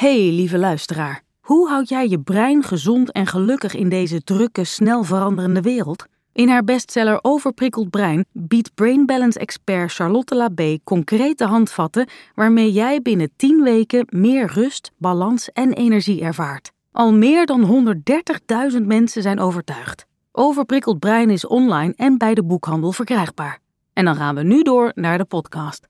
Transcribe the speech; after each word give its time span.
Hey, 0.00 0.30
lieve 0.30 0.58
luisteraar. 0.58 1.22
Hoe 1.40 1.68
houd 1.68 1.88
jij 1.88 2.08
je 2.08 2.20
brein 2.20 2.62
gezond 2.62 3.12
en 3.12 3.26
gelukkig 3.26 3.74
in 3.74 3.88
deze 3.88 4.22
drukke, 4.22 4.64
snel 4.64 5.04
veranderende 5.04 5.60
wereld? 5.60 6.04
In 6.32 6.48
haar 6.48 6.64
bestseller 6.64 7.18
Overprikkeld 7.22 7.90
Brein 7.90 8.24
biedt 8.32 8.74
Brain 8.74 9.06
Balance 9.06 9.38
expert 9.38 9.92
Charlotte 9.92 10.34
Labé 10.34 10.78
concrete 10.84 11.44
handvatten 11.44 12.08
waarmee 12.34 12.72
jij 12.72 13.02
binnen 13.02 13.30
10 13.36 13.62
weken 13.62 14.06
meer 14.08 14.50
rust, 14.52 14.90
balans 14.96 15.52
en 15.52 15.72
energie 15.72 16.20
ervaart. 16.20 16.72
Al 16.92 17.12
meer 17.12 17.46
dan 17.46 17.94
130.000 18.72 18.86
mensen 18.86 19.22
zijn 19.22 19.40
overtuigd. 19.40 20.06
Overprikkeld 20.32 20.98
Brein 20.98 21.30
is 21.30 21.46
online 21.46 21.92
en 21.96 22.18
bij 22.18 22.34
de 22.34 22.44
boekhandel 22.44 22.92
verkrijgbaar. 22.92 23.58
En 23.92 24.04
dan 24.04 24.16
gaan 24.16 24.34
we 24.34 24.42
nu 24.42 24.62
door 24.62 24.92
naar 24.94 25.18
de 25.18 25.24
podcast. 25.24 25.89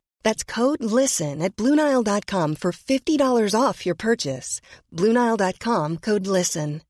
That's 0.21 0.43
code 0.43 0.83
LISTEN 0.83 1.41
at 1.41 1.55
Bluenile.com 1.55 2.55
for 2.55 2.71
$50 2.71 3.53
off 3.53 3.83
your 3.83 3.95
purchase. 3.95 4.61
Bluenile.com 4.89 5.99
code 5.99 6.27
LISTEN. 6.27 6.81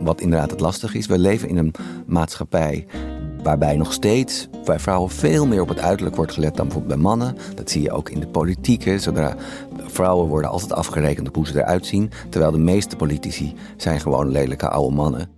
Wat 0.00 0.20
inderdaad 0.20 0.50
het 0.50 0.60
lastig 0.60 0.94
is, 0.94 1.06
we 1.06 1.18
leven 1.18 1.48
in 1.48 1.56
een 1.56 1.74
maatschappij 2.06 2.86
waarbij 3.42 3.76
nog 3.76 3.92
steeds 3.92 4.48
bij 4.64 4.78
vrouwen 4.78 5.10
veel 5.10 5.46
meer 5.46 5.60
op 5.60 5.68
het 5.68 5.78
uiterlijk 5.78 6.16
wordt 6.16 6.32
gelet 6.32 6.56
dan 6.56 6.64
bijvoorbeeld 6.64 6.94
bij 6.94 7.02
mannen. 7.02 7.36
Dat 7.54 7.70
zie 7.70 7.82
je 7.82 7.92
ook 7.92 8.10
in 8.10 8.20
de 8.20 8.28
politiek. 8.28 8.84
hè. 8.84 8.98
Zodra 8.98 9.36
vrouwen 9.76 10.28
worden 10.28 10.50
altijd 10.50 10.72
afgerekend 10.72 11.28
op 11.28 11.34
hoe 11.34 11.46
ze 11.46 11.58
eruit 11.58 11.86
zien, 11.86 12.10
terwijl 12.30 12.52
de 12.52 12.58
meeste 12.58 12.96
politici 12.96 13.54
zijn 13.76 14.00
gewoon 14.00 14.30
lelijke 14.30 14.68
oude 14.68 14.94
mannen. 14.96 15.37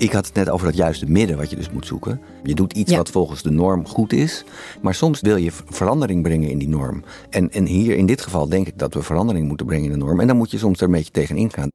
Ik 0.00 0.12
had 0.12 0.26
het 0.26 0.34
net 0.34 0.50
over 0.50 0.66
dat 0.66 0.76
juiste 0.76 1.06
midden 1.06 1.36
wat 1.36 1.50
je 1.50 1.56
dus 1.56 1.70
moet 1.70 1.86
zoeken. 1.86 2.20
Je 2.42 2.54
doet 2.54 2.72
iets 2.72 2.90
Ja. 2.90 2.96
wat 2.96 3.10
volgens 3.10 3.42
de 3.42 3.50
norm 3.50 3.86
goed 3.86 4.12
is, 4.12 4.44
maar 4.82 4.94
soms 4.94 5.20
wil 5.20 5.36
je 5.36 5.50
verandering 5.52 6.22
brengen 6.22 6.50
in 6.50 6.58
die 6.58 6.68
norm. 6.68 7.04
En, 7.30 7.50
en 7.50 7.66
hier 7.66 7.96
in 7.96 8.06
dit 8.06 8.20
geval 8.20 8.48
denk 8.48 8.66
ik 8.66 8.78
dat 8.78 8.94
we 8.94 9.02
verandering 9.02 9.48
moeten 9.48 9.66
brengen 9.66 9.84
in 9.84 9.98
de 9.98 10.04
norm. 10.04 10.20
En 10.20 10.26
dan 10.26 10.36
moet 10.36 10.50
je 10.50 10.58
soms 10.58 10.78
er 10.80 10.86
een 10.86 10.92
beetje 10.92 11.10
tegen 11.10 11.36
ingaan. 11.36 11.68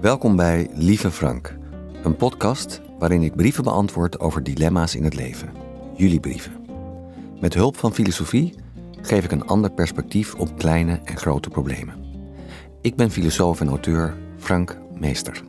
Welkom 0.00 0.36
bij 0.36 0.68
Lieve 0.74 1.10
Frank, 1.10 1.56
een 2.02 2.16
podcast 2.16 2.80
waarin 2.98 3.22
ik 3.22 3.36
brieven 3.36 3.64
beantwoord 3.64 4.20
over 4.20 4.42
dilemma's 4.42 4.94
in 4.94 5.04
het 5.04 5.14
leven. 5.14 5.52
Jullie 5.96 6.20
brieven. 6.20 6.52
Met 7.40 7.54
hulp 7.54 7.76
van 7.76 7.94
filosofie 7.94 8.54
geef 9.00 9.24
ik 9.24 9.32
een 9.32 9.46
ander 9.46 9.70
perspectief 9.70 10.34
op 10.34 10.58
kleine 10.58 11.00
en 11.04 11.16
grote 11.16 11.48
problemen. 11.48 12.03
Ik 12.84 12.96
ben 12.96 13.10
filosoof 13.10 13.60
en 13.60 13.68
auteur 13.68 14.14
Frank 14.38 14.78
Meester. 14.98 15.42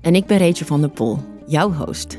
En 0.00 0.14
ik 0.14 0.26
ben 0.26 0.38
Rachel 0.38 0.66
van 0.66 0.80
der 0.80 0.90
Pol, 0.90 1.18
jouw 1.46 1.72
host. 1.72 2.18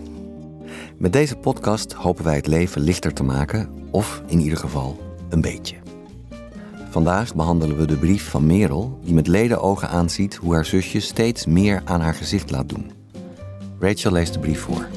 Met 0.98 1.14
deze 1.14 1.36
podcast 1.36 1.94
hopen 1.94 2.24
wij 2.24 2.36
het 2.36 2.48
leven 2.48 2.82
lichter 2.82 3.14
te 3.14 3.24
maken, 3.24 3.70
of 3.92 4.22
in 4.26 4.40
ieder 4.40 4.58
geval 4.58 5.00
een 5.30 5.42
beetje. 5.42 5.76
Vandaag 6.90 7.36
behandelen 7.36 7.78
we 7.78 7.86
de 7.86 7.98
brief 7.98 8.30
van 8.30 8.46
Merel, 8.46 9.00
die 9.04 9.14
met 9.14 9.28
ledenogen 9.28 9.90
aanziet 9.90 10.36
hoe 10.36 10.54
haar 10.54 10.66
zusje 10.66 11.00
steeds 11.00 11.46
meer 11.46 11.82
aan 11.86 12.02
haar 12.02 12.16
gezicht 12.16 12.52
laat 12.52 12.70
doen. 12.70 12.92
Rachel 13.80 14.12
leest 14.12 14.34
de 14.34 14.40
brief 14.40 14.60
voor. 14.60 14.88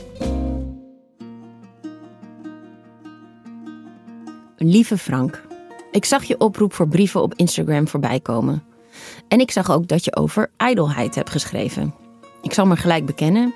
Lieve 4.57 4.99
Frank, 4.99 5.43
ik 5.91 6.05
zag 6.05 6.25
je 6.25 6.39
oproep 6.39 6.73
voor 6.73 6.89
brieven 6.89 7.23
op 7.23 7.35
Instagram 7.35 7.89
voorbij 7.89 8.21
komen. 8.21 8.69
En 9.28 9.41
ik 9.41 9.50
zag 9.50 9.71
ook 9.71 9.88
dat 9.88 10.05
je 10.05 10.16
over 10.16 10.50
ijdelheid 10.56 11.15
hebt 11.15 11.31
geschreven. 11.31 11.94
Ik 12.43 12.53
zal 12.53 12.66
maar 12.66 12.77
gelijk 12.77 13.06
bekennen, 13.06 13.55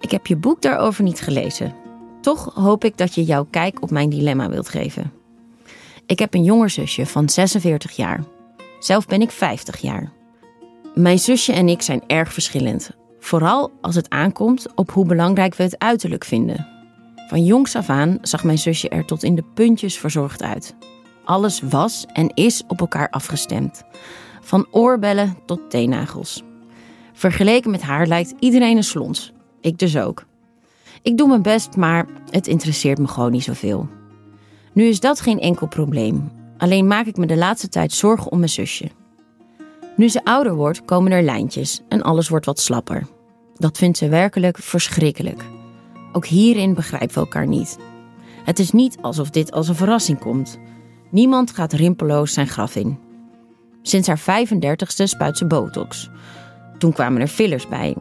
ik 0.00 0.10
heb 0.10 0.26
je 0.26 0.36
boek 0.36 0.62
daarover 0.62 1.02
niet 1.02 1.20
gelezen. 1.20 1.74
Toch 2.20 2.54
hoop 2.54 2.84
ik 2.84 2.96
dat 2.96 3.14
je 3.14 3.24
jouw 3.24 3.46
kijk 3.50 3.82
op 3.82 3.90
mijn 3.90 4.08
dilemma 4.08 4.48
wilt 4.48 4.68
geven. 4.68 5.12
Ik 6.06 6.18
heb 6.18 6.34
een 6.34 6.44
jonger 6.44 6.70
zusje 6.70 7.06
van 7.06 7.28
46 7.28 7.96
jaar. 7.96 8.24
Zelf 8.78 9.06
ben 9.06 9.20
ik 9.20 9.30
50 9.30 9.80
jaar. 9.80 10.12
Mijn 10.94 11.18
zusje 11.18 11.52
en 11.52 11.68
ik 11.68 11.82
zijn 11.82 12.02
erg 12.06 12.32
verschillend. 12.32 12.90
Vooral 13.20 13.72
als 13.80 13.94
het 13.94 14.10
aankomt 14.10 14.66
op 14.74 14.90
hoe 14.90 15.06
belangrijk 15.06 15.54
we 15.54 15.62
het 15.62 15.78
uiterlijk 15.78 16.24
vinden. 16.24 16.66
Van 17.28 17.44
jongs 17.44 17.76
af 17.76 17.88
aan 17.88 18.18
zag 18.22 18.44
mijn 18.44 18.58
zusje 18.58 18.88
er 18.88 19.04
tot 19.04 19.22
in 19.22 19.34
de 19.34 19.44
puntjes 19.54 19.98
verzorgd 19.98 20.42
uit. 20.42 20.74
Alles 21.24 21.60
was 21.60 22.06
en 22.12 22.34
is 22.34 22.62
op 22.68 22.80
elkaar 22.80 23.10
afgestemd. 23.10 23.82
Van 24.46 24.66
oorbellen 24.70 25.36
tot 25.46 25.60
teennagels. 25.70 26.42
Vergeleken 27.12 27.70
met 27.70 27.82
haar 27.82 28.06
lijkt 28.06 28.34
iedereen 28.38 28.76
een 28.76 28.84
slons. 28.84 29.32
Ik 29.60 29.78
dus 29.78 29.96
ook. 29.96 30.24
Ik 31.02 31.16
doe 31.16 31.28
mijn 31.28 31.42
best, 31.42 31.76
maar 31.76 32.06
het 32.30 32.46
interesseert 32.46 32.98
me 32.98 33.08
gewoon 33.08 33.32
niet 33.32 33.42
zoveel. 33.42 33.88
Nu 34.72 34.84
is 34.84 35.00
dat 35.00 35.20
geen 35.20 35.40
enkel 35.40 35.66
probleem. 35.66 36.30
Alleen 36.58 36.86
maak 36.86 37.06
ik 37.06 37.16
me 37.16 37.26
de 37.26 37.36
laatste 37.36 37.68
tijd 37.68 37.92
zorgen 37.92 38.30
om 38.30 38.38
mijn 38.38 38.50
zusje. 38.50 38.90
Nu 39.96 40.08
ze 40.08 40.24
ouder 40.24 40.54
wordt, 40.54 40.84
komen 40.84 41.12
er 41.12 41.22
lijntjes 41.22 41.82
en 41.88 42.02
alles 42.02 42.28
wordt 42.28 42.46
wat 42.46 42.60
slapper. 42.60 43.06
Dat 43.54 43.78
vindt 43.78 43.98
ze 43.98 44.08
werkelijk 44.08 44.58
verschrikkelijk. 44.58 45.44
Ook 46.12 46.26
hierin 46.26 46.74
begrijpen 46.74 47.14
we 47.14 47.20
elkaar 47.20 47.46
niet. 47.46 47.78
Het 48.44 48.58
is 48.58 48.70
niet 48.70 48.98
alsof 49.00 49.30
dit 49.30 49.52
als 49.52 49.68
een 49.68 49.74
verrassing 49.74 50.18
komt. 50.18 50.58
Niemand 51.10 51.50
gaat 51.50 51.72
rimpeloos 51.72 52.32
zijn 52.32 52.48
graf 52.48 52.76
in. 52.76 53.05
Sinds 53.86 54.08
haar 54.08 54.20
35ste 54.20 55.04
spuit 55.04 55.38
ze 55.38 55.46
botox. 55.46 56.10
Toen 56.78 56.92
kwamen 56.92 57.20
er 57.20 57.28
fillers 57.28 57.68
bij. 57.68 57.96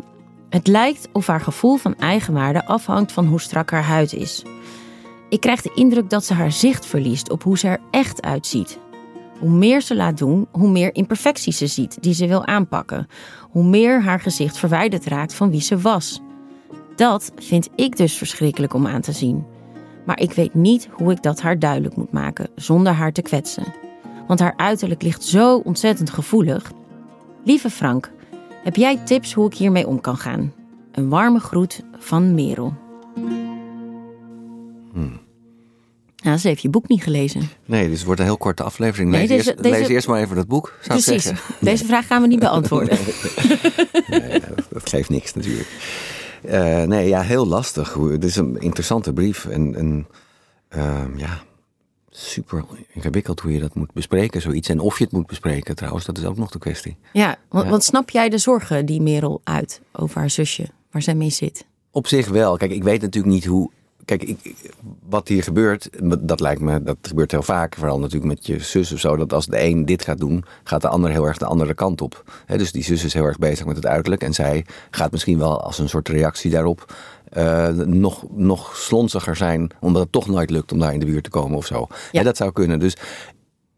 Het 0.49 0.67
lijkt 0.67 1.07
of 1.11 1.27
haar 1.27 1.41
gevoel 1.41 1.77
van 1.77 1.95
eigenwaarde 1.97 2.65
afhangt 2.65 3.11
van 3.11 3.25
hoe 3.25 3.41
strak 3.41 3.71
haar 3.71 3.83
huid 3.83 4.13
is. 4.13 4.43
Ik 5.29 5.39
krijg 5.39 5.61
de 5.61 5.71
indruk 5.75 6.09
dat 6.09 6.25
ze 6.25 6.33
haar 6.33 6.51
zicht 6.51 6.85
verliest 6.85 7.29
op 7.29 7.43
hoe 7.43 7.57
ze 7.57 7.67
er 7.67 7.79
echt 7.91 8.21
uitziet. 8.21 8.79
Hoe 9.39 9.49
meer 9.49 9.81
ze 9.81 9.95
laat 9.95 10.17
doen, 10.17 10.47
hoe 10.51 10.69
meer 10.69 10.95
imperfecties 10.95 11.57
ze 11.57 11.67
ziet 11.67 11.97
die 12.01 12.13
ze 12.13 12.27
wil 12.27 12.45
aanpakken. 12.45 13.07
Hoe 13.41 13.63
meer 13.63 14.03
haar 14.03 14.19
gezicht 14.19 14.57
verwijderd 14.57 15.05
raakt 15.05 15.33
van 15.33 15.51
wie 15.51 15.61
ze 15.61 15.77
was. 15.77 16.21
Dat 16.95 17.31
vind 17.35 17.69
ik 17.75 17.97
dus 17.97 18.17
verschrikkelijk 18.17 18.73
om 18.73 18.87
aan 18.87 19.01
te 19.01 19.11
zien. 19.11 19.45
Maar 20.05 20.19
ik 20.19 20.31
weet 20.31 20.53
niet 20.53 20.87
hoe 20.91 21.11
ik 21.11 21.23
dat 21.23 21.41
haar 21.41 21.59
duidelijk 21.59 21.95
moet 21.95 22.11
maken 22.11 22.49
zonder 22.55 22.93
haar 22.93 23.11
te 23.11 23.21
kwetsen. 23.21 23.84
Want 24.27 24.39
haar 24.39 24.53
uiterlijk 24.57 25.01
ligt 25.01 25.23
zo 25.23 25.57
ontzettend 25.57 26.09
gevoelig. 26.09 26.71
Lieve 27.43 27.69
Frank, 27.69 28.11
heb 28.63 28.75
jij 28.75 28.97
tips 28.97 29.33
hoe 29.33 29.45
ik 29.45 29.53
hiermee 29.53 29.87
om 29.87 30.01
kan 30.01 30.17
gaan? 30.17 30.53
Een 30.91 31.09
warme 31.09 31.39
groet 31.39 31.83
van 31.97 32.33
Merel. 32.35 32.73
Ja, 36.15 36.37
ze 36.37 36.47
heeft 36.47 36.61
je 36.61 36.69
boek 36.69 36.87
niet 36.87 37.03
gelezen. 37.03 37.49
Nee, 37.65 37.87
dus 37.87 37.97
het 37.97 38.05
wordt 38.05 38.19
een 38.19 38.25
heel 38.27 38.37
korte 38.37 38.63
aflevering. 38.63 39.09
Nee, 39.11 39.19
Lees, 39.19 39.29
deze- 39.29 39.49
eerst, 39.49 39.63
deze- 39.63 39.79
lees 39.79 39.87
eerst 39.87 40.07
maar 40.07 40.21
even 40.21 40.35
dat 40.35 40.47
boek, 40.47 40.73
zou 40.81 40.99
ik 40.99 41.05
Precies. 41.05 41.23
zeggen. 41.23 41.55
Deze 41.65 41.85
vraag 41.85 42.07
gaan 42.07 42.21
we 42.21 42.27
niet 42.27 42.39
beantwoorden. 42.39 42.97
Nee, 44.07 44.39
dat, 44.69 44.89
geeft 44.89 45.09
niks 45.09 45.33
natuurlijk. 45.33 45.67
Eh, 46.41 46.83
nee, 46.83 47.07
ja, 47.07 47.21
heel 47.21 47.47
lastig. 47.47 47.93
Het 47.93 48.23
is 48.23 48.35
een 48.35 48.59
interessante 48.61 49.13
brief. 49.13 49.45
En, 49.45 49.75
en 49.75 50.07
ehm, 50.69 51.17
ja, 51.17 51.43
super 52.17 52.65
ingewikkeld 52.93 53.39
hoe 53.39 53.51
je 53.51 53.59
dat 53.59 53.75
moet 53.75 53.93
bespreken, 53.93 54.41
zoiets. 54.41 54.69
En 54.69 54.79
of 54.79 54.97
je 54.97 55.03
het 55.03 55.13
moet 55.13 55.27
bespreken 55.27 55.75
trouwens, 55.75 56.05
dat 56.05 56.17
is 56.17 56.25
ook 56.25 56.37
nog 56.37 56.51
de 56.51 56.59
kwestie. 56.59 56.97
Ja, 57.13 57.37
want, 57.49 57.63
Ja. 57.63 57.69
want 57.69 57.83
snap 57.83 58.09
jij 58.09 58.29
de 58.29 58.37
zorgen 58.37 58.85
die 58.85 59.01
Merel 59.01 59.41
uit 59.43 59.81
over 59.91 60.17
haar 60.19 60.29
zusje, 60.29 60.65
waar 60.91 61.01
zij 61.01 61.15
mee 61.15 61.29
zit? 61.29 61.65
Op 61.91 62.07
zich 62.07 62.27
wel. 62.27 62.57
Kijk, 62.57 62.71
ik 62.71 62.83
weet 62.83 63.01
natuurlijk 63.01 63.33
niet 63.33 63.45
hoe 63.45 63.69
kijk, 64.05 64.23
ik, 64.23 64.55
wat 65.09 65.27
hier 65.27 65.43
gebeurt, 65.43 65.89
dat 66.19 66.39
lijkt 66.39 66.61
me, 66.61 66.83
dat 66.83 66.97
gebeurt 67.01 67.31
heel 67.31 67.43
vaak. 67.43 67.75
Vooral 67.75 67.99
natuurlijk 67.99 68.33
met 68.33 68.45
je 68.45 68.59
zus 68.59 68.91
of 68.91 68.99
zo. 68.99 69.15
Dat 69.15 69.33
als 69.33 69.45
de 69.45 69.63
een 69.63 69.85
dit 69.85 70.03
gaat 70.03 70.17
doen, 70.17 70.43
gaat 70.63 70.81
de 70.81 70.87
ander 70.87 71.11
heel 71.11 71.25
erg 71.25 71.37
de 71.37 71.45
andere 71.45 71.73
kant 71.73 72.01
op. 72.01 72.23
dus 72.45 72.71
die 72.71 72.83
zus 72.83 73.03
is 73.03 73.13
heel 73.13 73.25
erg 73.25 73.37
bezig 73.37 73.65
met 73.65 73.75
het 73.75 73.85
uiterlijk. 73.85 74.23
En 74.23 74.33
zij 74.33 74.65
gaat 74.91 75.11
misschien 75.11 75.37
wel 75.37 75.61
als 75.61 75.79
een 75.79 75.89
soort 75.89 76.09
reactie 76.09 76.51
daarop 76.51 76.95
uh, 77.37 77.67
nog, 77.69 78.25
nog 78.31 78.77
slonziger 78.77 79.35
zijn. 79.35 79.71
Omdat 79.79 80.01
het 80.01 80.11
toch 80.11 80.27
nooit 80.27 80.49
lukt 80.49 80.71
om 80.71 80.79
daar 80.79 80.93
in 80.93 80.99
de 80.99 81.05
buurt 81.05 81.23
te 81.23 81.29
komen 81.29 81.57
of 81.57 81.65
zo. 81.65 81.87
Ja. 82.11 82.23
dat 82.23 82.37
zou 82.37 82.51
kunnen. 82.51 82.79
Dus 82.79 82.97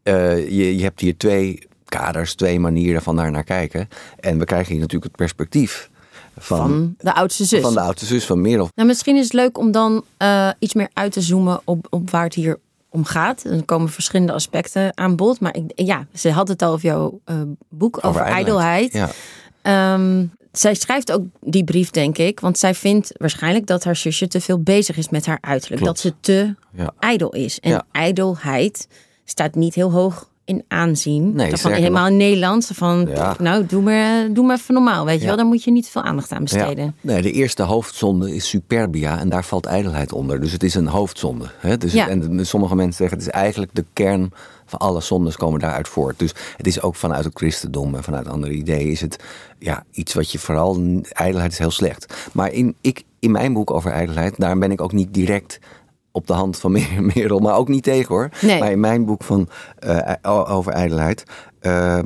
uh, 0.03 0.49
je, 0.49 0.77
je 0.77 0.83
hebt 0.83 0.99
hier 0.99 1.17
twee 1.17 1.67
kaders, 1.85 2.35
twee 2.35 2.59
manieren 2.59 3.01
van 3.01 3.15
daar 3.15 3.31
naar 3.31 3.43
kijken. 3.43 3.87
En 4.19 4.39
we 4.39 4.45
krijgen 4.45 4.71
hier 4.71 4.81
natuurlijk 4.81 5.11
het 5.11 5.15
perspectief 5.15 5.89
van, 6.37 6.95
de 6.97 7.13
oudste 7.13 7.45
zus. 7.45 7.61
Van 7.61 7.73
de 7.73 7.79
oudste 7.79 8.05
zus 8.05 8.25
van 8.25 8.41
Merel. 8.41 8.69
Nou, 8.75 8.87
misschien 8.87 9.15
is 9.15 9.23
het 9.23 9.33
leuk 9.33 9.57
om 9.57 9.71
dan 9.71 10.03
uh, 10.21 10.49
iets 10.59 10.73
meer 10.73 10.89
uit 10.93 11.11
te 11.11 11.21
zoomen 11.21 11.61
op, 11.63 11.87
op 11.89 12.09
waar 12.09 12.23
het 12.23 12.33
hier 12.33 12.59
om 12.89 13.05
gaat. 13.05 13.43
Er 13.43 13.63
komen 13.63 13.89
verschillende 13.89 14.33
aspecten 14.33 14.97
aan 14.97 15.15
bod. 15.15 15.39
Maar 15.39 15.55
ik, 15.55 15.71
ja, 15.75 16.07
ze 16.13 16.31
had 16.31 16.47
het 16.47 16.61
al 16.61 16.71
over 16.71 16.85
jouw 16.85 17.19
uh, 17.25 17.41
boek 17.69 17.97
over, 17.97 18.09
over 18.09 18.21
ijdelheid. 18.21 18.93
Ja. 19.63 19.93
Um, 19.93 20.31
zij 20.51 20.73
schrijft 20.73 21.11
ook 21.11 21.25
die 21.41 21.63
brief, 21.63 21.89
denk 21.89 22.17
ik. 22.17 22.39
Want 22.39 22.57
zij 22.57 22.75
vindt 22.75 23.11
waarschijnlijk 23.17 23.65
dat 23.65 23.83
haar 23.83 23.95
zusje 23.95 24.27
te 24.27 24.41
veel 24.41 24.59
bezig 24.59 24.97
is 24.97 25.09
met 25.09 25.25
haar 25.25 25.37
uiterlijk. 25.41 25.83
Dat 25.83 25.99
ze 25.99 26.13
te 26.19 26.55
ja. 26.71 26.93
ijdel 26.99 27.33
is. 27.33 27.59
En 27.59 27.71
ja. 27.71 27.85
ijdelheid 27.91 28.87
staat 29.25 29.55
niet 29.55 29.75
heel 29.75 29.91
hoog 29.91 30.29
in 30.47 30.63
aanzien. 30.67 31.33
Nee, 31.35 31.57
van 31.57 31.71
helemaal 31.71 32.07
in 32.07 32.17
Nederland. 32.17 32.69
Van, 32.73 33.09
nou, 33.39 33.65
doe 33.65 33.81
maar, 33.81 34.33
doe 34.33 34.45
maar 34.45 34.57
even 34.57 34.73
normaal, 34.73 35.05
weet 35.05 35.19
je 35.19 35.25
wel. 35.25 35.35
Daar 35.35 35.45
moet 35.45 35.63
je 35.63 35.71
niet 35.71 35.87
veel 35.87 36.01
aandacht 36.01 36.31
aan 36.31 36.43
besteden. 36.43 36.95
Nee, 37.01 37.21
de 37.21 37.31
eerste 37.31 37.63
hoofdzonde 37.63 38.35
is 38.35 38.49
superbia 38.49 39.19
en 39.19 39.29
daar 39.29 39.45
valt 39.45 39.65
ijdelheid 39.65 40.13
onder. 40.13 40.41
Dus 40.41 40.51
het 40.51 40.63
is 40.63 40.75
een 40.75 40.87
hoofdzonde. 40.87 41.51
Hè? 41.57 41.77
Dus 41.77 41.93
en 41.93 42.45
sommige 42.45 42.75
mensen 42.75 42.95
zeggen, 42.95 43.17
het 43.17 43.27
is 43.27 43.33
eigenlijk 43.33 43.71
de 43.75 43.85
kern 43.93 44.31
van 44.65 44.79
alle 44.79 45.01
zondes 45.01 45.37
komen 45.37 45.59
daaruit 45.59 45.87
voort. 45.87 46.19
Dus 46.19 46.33
het 46.57 46.67
is 46.67 46.81
ook 46.81 46.95
vanuit 46.95 47.23
het 47.23 47.37
christendom 47.37 47.95
en 47.95 48.03
vanuit 48.03 48.27
andere 48.27 48.53
ideeën 48.53 48.91
is 48.91 49.01
het 49.01 49.23
ja, 49.59 49.83
iets 49.91 50.13
wat 50.13 50.31
je 50.31 50.39
vooral... 50.39 51.01
Ijdelheid 51.09 51.51
is 51.51 51.57
heel 51.57 51.71
slecht. 51.71 52.29
Maar 52.31 52.51
in, 52.51 52.75
ik, 52.81 53.03
in 53.19 53.31
mijn 53.31 53.53
boek 53.53 53.71
over 53.71 53.91
ijdelheid, 53.91 54.33
daar 54.37 54.57
ben 54.57 54.71
ik 54.71 54.81
ook 54.81 54.91
niet 54.91 55.13
direct 55.13 55.59
op 56.17 56.27
de 56.27 56.33
hand 56.33 56.57
van 56.57 56.71
Merel, 57.13 57.39
maar 57.39 57.55
ook 57.55 57.67
niet 57.67 57.83
tegen 57.83 58.07
hoor. 58.07 58.29
Nee. 58.41 58.59
Maar 58.59 58.71
in 58.71 58.79
mijn 58.79 59.05
boek 59.05 59.23
van, 59.23 59.49
uh, 59.85 60.11
over 60.23 60.71
ijdelheid 60.71 61.23
uh, 61.61 61.99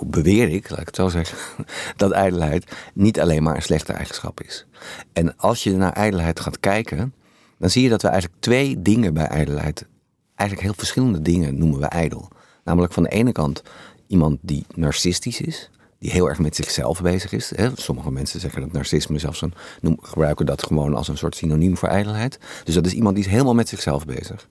beweer 0.00 0.48
ik, 0.48 0.70
laat 0.70 0.80
ik 0.80 0.86
het 0.86 0.96
zo 0.96 1.08
zeggen, 1.08 1.38
dat 1.96 2.10
ijdelheid 2.10 2.72
niet 2.94 3.20
alleen 3.20 3.42
maar 3.42 3.56
een 3.56 3.62
slechte 3.62 3.92
eigenschap 3.92 4.40
is. 4.40 4.66
En 5.12 5.36
als 5.36 5.62
je 5.62 5.76
naar 5.76 5.92
ijdelheid 5.92 6.40
gaat 6.40 6.60
kijken, 6.60 7.14
dan 7.58 7.70
zie 7.70 7.82
je 7.82 7.88
dat 7.88 8.02
we 8.02 8.08
eigenlijk 8.08 8.40
twee 8.42 8.82
dingen 8.82 9.14
bij 9.14 9.26
ijdelheid, 9.26 9.86
eigenlijk 10.34 10.68
heel 10.68 10.78
verschillende 10.78 11.22
dingen 11.22 11.58
noemen 11.58 11.80
we 11.80 11.86
ijdel. 11.86 12.28
Namelijk 12.64 12.92
van 12.92 13.02
de 13.02 13.08
ene 13.08 13.32
kant 13.32 13.62
iemand 14.06 14.38
die 14.40 14.66
narcistisch 14.74 15.40
is 15.40 15.70
die 16.02 16.10
heel 16.10 16.28
erg 16.28 16.38
met 16.38 16.56
zichzelf 16.56 17.02
bezig 17.02 17.32
is. 17.32 17.52
Hè. 17.54 17.68
Sommige 17.74 18.10
mensen 18.10 18.40
zeggen 18.40 18.60
dat 18.60 18.72
narcisme 18.72 19.18
zelfs 19.18 19.42
een, 19.42 19.54
noem, 19.80 19.98
gebruiken 20.00 20.46
dat 20.46 20.62
gewoon 20.66 20.94
als 20.94 21.08
een 21.08 21.16
soort 21.16 21.36
synoniem 21.36 21.76
voor 21.76 21.88
ijdelheid. 21.88 22.38
Dus 22.64 22.74
dat 22.74 22.86
is 22.86 22.92
iemand 22.92 23.14
die 23.14 23.24
is 23.24 23.30
helemaal 23.30 23.54
met 23.54 23.68
zichzelf 23.68 24.04
bezig. 24.04 24.48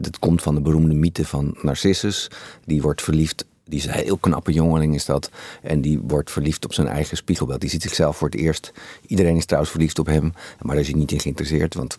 dat 0.00 0.18
komt 0.18 0.42
van 0.42 0.54
de 0.54 0.60
beroemde 0.60 0.94
mythe 0.94 1.26
van 1.26 1.56
Narcissus. 1.62 2.30
Die 2.64 2.82
wordt 2.82 3.02
verliefd 3.02 3.46
die 3.64 3.78
is 3.78 3.86
een 3.86 3.92
heel 3.92 4.16
knappe 4.16 4.52
jongeling 4.52 4.94
is 4.94 5.04
dat. 5.04 5.30
En 5.62 5.80
die 5.80 6.00
wordt 6.02 6.30
verliefd 6.30 6.64
op 6.64 6.72
zijn 6.72 6.86
eigen 6.86 7.16
spiegelbeeld. 7.16 7.60
Die 7.60 7.70
ziet 7.70 7.82
zichzelf 7.82 8.16
voor 8.16 8.28
het 8.28 8.40
eerst. 8.40 8.72
Iedereen 9.06 9.36
is 9.36 9.44
trouwens 9.44 9.72
verliefd 9.72 9.98
op 9.98 10.06
hem. 10.06 10.32
Maar 10.60 10.74
daar 10.74 10.84
is 10.84 10.90
hij 10.90 10.98
niet 10.98 11.12
in 11.12 11.20
geïnteresseerd. 11.20 11.74
Want 11.74 11.98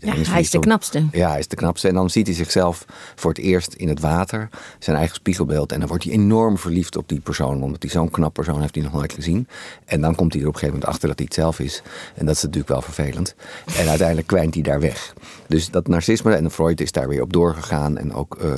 ja, 0.00 0.14
hij 0.14 0.40
is 0.40 0.50
de 0.50 0.58
knapste. 0.58 1.06
Ja, 1.12 1.30
hij 1.30 1.38
is 1.38 1.48
de 1.48 1.56
knapste. 1.56 1.88
En 1.88 1.94
dan 1.94 2.10
ziet 2.10 2.26
hij 2.26 2.36
zichzelf 2.36 2.84
voor 3.14 3.30
het 3.30 3.38
eerst 3.38 3.74
in 3.74 3.88
het 3.88 4.00
water, 4.00 4.48
zijn 4.78 4.96
eigen 4.96 5.14
spiegelbeeld. 5.14 5.72
En 5.72 5.78
dan 5.78 5.88
wordt 5.88 6.04
hij 6.04 6.12
enorm 6.12 6.58
verliefd 6.58 6.96
op 6.96 7.08
die 7.08 7.20
persoon, 7.20 7.62
omdat 7.62 7.82
hij 7.82 7.90
zo'n 7.90 8.10
knap 8.10 8.34
persoon 8.34 8.60
heeft 8.60 8.74
hij 8.74 8.84
nog 8.84 8.92
nooit 8.92 9.12
gezien. 9.12 9.48
En 9.84 10.00
dan 10.00 10.14
komt 10.14 10.32
hij 10.32 10.42
er 10.42 10.48
op 10.48 10.54
een 10.54 10.60
gegeven 10.60 10.78
moment 10.78 10.94
achter 10.94 11.08
dat 11.08 11.18
hij 11.18 11.26
het 11.26 11.36
zelf 11.36 11.60
is. 11.60 11.82
En 12.14 12.26
dat 12.26 12.34
is 12.34 12.42
natuurlijk 12.42 12.68
wel 12.68 12.82
vervelend. 12.82 13.34
En 13.76 13.88
uiteindelijk 13.88 14.26
kwijnt 14.26 14.54
hij 14.54 14.62
daar 14.62 14.80
weg. 14.80 15.14
Dus 15.46 15.70
dat 15.70 15.88
narcisme, 15.88 16.34
en 16.34 16.50
Freud 16.50 16.80
is 16.80 16.92
daar 16.92 17.08
weer 17.08 17.22
op 17.22 17.32
doorgegaan. 17.32 17.98
En 17.98 18.14
ook 18.14 18.38
uh, 18.42 18.52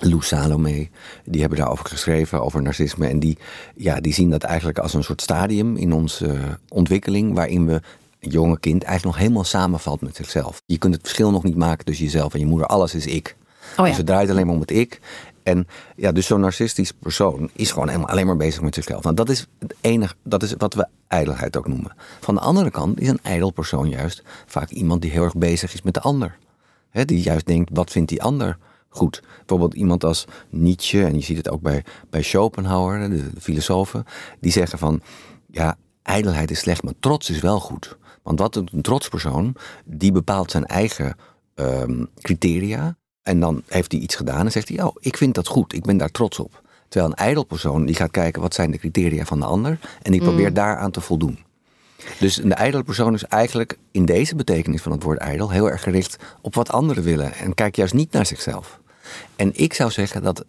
Lou 0.00 0.22
Salome, 0.22 0.88
die 1.24 1.40
hebben 1.40 1.58
daarover 1.58 1.86
geschreven, 1.86 2.42
over 2.42 2.62
narcisme. 2.62 3.06
En 3.06 3.18
die, 3.18 3.38
ja, 3.76 4.00
die 4.00 4.14
zien 4.14 4.30
dat 4.30 4.42
eigenlijk 4.42 4.78
als 4.78 4.94
een 4.94 5.04
soort 5.04 5.22
stadium 5.22 5.76
in 5.76 5.92
onze 5.92 6.58
ontwikkeling, 6.68 7.34
waarin 7.34 7.66
we 7.66 7.80
jonge 8.30 8.58
kind 8.58 8.82
eigenlijk 8.82 9.14
nog 9.14 9.24
helemaal 9.24 9.44
samenvalt 9.44 10.00
met 10.00 10.16
zichzelf. 10.16 10.62
Je 10.66 10.78
kunt 10.78 10.94
het 10.94 11.02
verschil 11.02 11.30
nog 11.30 11.42
niet 11.42 11.56
maken 11.56 11.84
tussen 11.84 12.04
jezelf 12.04 12.34
en 12.34 12.40
je 12.40 12.46
moeder. 12.46 12.66
Alles 12.66 12.94
is 12.94 13.06
ik. 13.06 13.36
Oh 13.70 13.76
ja. 13.76 13.84
Dus 13.84 13.96
het 13.96 14.06
draait 14.06 14.30
alleen 14.30 14.46
maar 14.46 14.54
om 14.54 14.60
het 14.60 14.70
ik. 14.70 15.00
En 15.42 15.66
ja, 15.96 16.12
dus 16.12 16.26
zo'n 16.26 16.40
narcistisch 16.40 16.92
persoon 16.92 17.50
is 17.52 17.70
gewoon 17.70 17.88
helemaal 17.88 18.08
alleen 18.08 18.26
maar 18.26 18.36
bezig 18.36 18.62
met 18.62 18.74
zichzelf. 18.74 19.02
Nou, 19.02 19.14
dat 19.14 19.28
is 19.28 19.46
het 19.58 19.74
enige, 19.80 20.14
dat 20.22 20.42
is 20.42 20.54
wat 20.58 20.74
we 20.74 20.86
ijdelheid 21.08 21.56
ook 21.56 21.66
noemen. 21.66 21.94
Van 22.20 22.34
de 22.34 22.40
andere 22.40 22.70
kant 22.70 23.00
is 23.00 23.08
een 23.08 23.18
ijdel 23.22 23.50
persoon 23.50 23.88
juist 23.88 24.22
vaak 24.46 24.70
iemand 24.70 25.02
die 25.02 25.10
heel 25.10 25.24
erg 25.24 25.36
bezig 25.36 25.74
is 25.74 25.82
met 25.82 25.94
de 25.94 26.00
ander. 26.00 26.38
die 26.92 27.22
juist 27.22 27.46
denkt, 27.46 27.70
wat 27.72 27.90
vindt 27.90 28.08
die 28.08 28.22
ander 28.22 28.58
goed? 28.88 29.22
Bijvoorbeeld 29.38 29.74
iemand 29.74 30.04
als 30.04 30.24
Nietzsche, 30.50 31.04
en 31.04 31.14
je 31.14 31.22
ziet 31.22 31.36
het 31.36 31.50
ook 31.50 31.60
bij, 31.60 31.84
bij 32.10 32.22
Schopenhauer, 32.22 33.08
de, 33.08 33.32
de 33.34 33.40
filosofen, 33.40 34.04
die 34.40 34.52
zeggen 34.52 34.78
van, 34.78 35.00
ja, 35.46 35.76
ijdelheid 36.02 36.50
is 36.50 36.58
slecht, 36.58 36.82
maar 36.82 36.94
trots 37.00 37.30
is 37.30 37.40
wel 37.40 37.60
goed. 37.60 37.96
Want 38.22 38.38
wat 38.38 38.56
een 38.56 38.82
trotspersoon, 38.82 39.54
die 39.84 40.12
bepaalt 40.12 40.50
zijn 40.50 40.66
eigen 40.66 41.16
um, 41.54 42.08
criteria. 42.20 42.96
En 43.22 43.40
dan 43.40 43.62
heeft 43.66 43.92
hij 43.92 44.00
iets 44.00 44.14
gedaan 44.14 44.44
en 44.44 44.52
zegt 44.52 44.68
hij, 44.68 44.82
oh, 44.82 44.96
ik 45.00 45.16
vind 45.16 45.34
dat 45.34 45.46
goed, 45.46 45.74
ik 45.74 45.82
ben 45.82 45.96
daar 45.96 46.10
trots 46.10 46.38
op. 46.38 46.62
Terwijl 46.88 47.12
een 47.12 47.18
ijdelpersoon, 47.18 47.86
die 47.86 47.94
gaat 47.94 48.10
kijken 48.10 48.42
wat 48.42 48.54
zijn 48.54 48.70
de 48.70 48.78
criteria 48.78 49.24
van 49.24 49.40
de 49.40 49.46
ander. 49.46 49.78
En 50.02 50.12
die 50.12 50.20
mm. 50.20 50.26
probeert 50.26 50.54
daaraan 50.54 50.90
te 50.90 51.00
voldoen. 51.00 51.38
Dus 52.18 52.42
een 52.42 52.54
ijdele 52.54 52.82
persoon 52.82 53.14
is 53.14 53.24
eigenlijk 53.24 53.78
in 53.90 54.04
deze 54.04 54.34
betekenis 54.34 54.82
van 54.82 54.92
het 54.92 55.02
woord 55.02 55.18
ijdel 55.18 55.50
heel 55.50 55.70
erg 55.70 55.82
gericht 55.82 56.16
op 56.40 56.54
wat 56.54 56.70
anderen 56.70 57.02
willen. 57.02 57.34
En 57.34 57.54
kijkt 57.54 57.76
juist 57.76 57.94
niet 57.94 58.12
naar 58.12 58.26
zichzelf. 58.26 58.80
En 59.36 59.50
ik 59.54 59.72
zou 59.74 59.90
zeggen 59.90 60.22
dat 60.22 60.44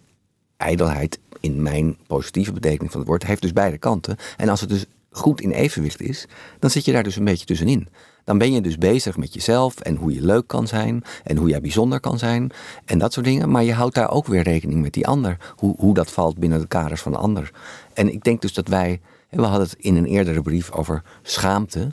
ijdelheid 0.58 1.20
in 1.40 1.62
mijn 1.62 1.98
positieve 2.08 2.52
betekenis 2.52 2.92
van 2.92 3.00
het 3.00 3.10
woord 3.10 3.26
heeft 3.26 3.42
dus 3.42 3.54
beide 3.54 3.78
kanten. 3.78 4.18
En 4.38 4.50
als 4.50 4.62
het 4.62 4.70
dus 4.70 4.86
goed 5.14 5.42
in 5.42 5.52
evenwicht 5.52 6.02
is, 6.02 6.26
dan 6.60 6.70
zit 6.70 6.86
je 6.86 6.92
daar 6.92 7.04
dus 7.04 7.16
een 7.16 7.26
beetje 7.26 7.46
tussenin. 7.46 7.88
Dan 8.24 8.38
ben 8.38 8.54
je 8.54 8.62
dus 8.62 8.78
bezig 8.78 9.18
met 9.18 9.34
jezelf 9.34 9.80
en 9.80 9.96
hoe 9.96 10.14
je 10.14 10.26
leuk 10.26 10.48
kan 10.48 10.68
zijn 10.68 11.04
en 11.24 11.38
hoe 11.38 11.50
jij 11.50 11.62
bijzonder 11.62 12.00
kan 12.00 12.18
zijn 12.18 12.52
en 12.86 12.98
dat 12.98 13.14
soort 13.14 13.26
dingen. 13.26 13.52
Maar 13.52 13.64
je 13.64 13.74
houdt 13.74 13.96
daar 13.96 14.12
ook 14.12 14.28
weer 14.28 14.44
rekening 14.44 14.82
met 14.82 14.94
die 14.94 15.08
ander, 15.08 15.38
hoe, 15.56 15.76
hoe 15.78 15.94
dat 15.94 16.12
valt 16.12 16.38
binnen 16.38 16.60
de 16.60 16.68
kaders 16.68 17.02
van 17.02 17.12
de 17.12 17.18
ander. 17.18 17.52
En 17.94 18.14
ik 18.14 18.24
denk 18.24 18.42
dus 18.42 18.54
dat 18.54 18.68
wij, 18.68 19.02
we 19.30 19.42
hadden 19.42 19.68
het 19.68 19.76
in 19.80 19.96
een 19.96 20.06
eerdere 20.06 20.42
brief 20.42 20.72
over 20.72 21.04
schaamte. 21.22 21.92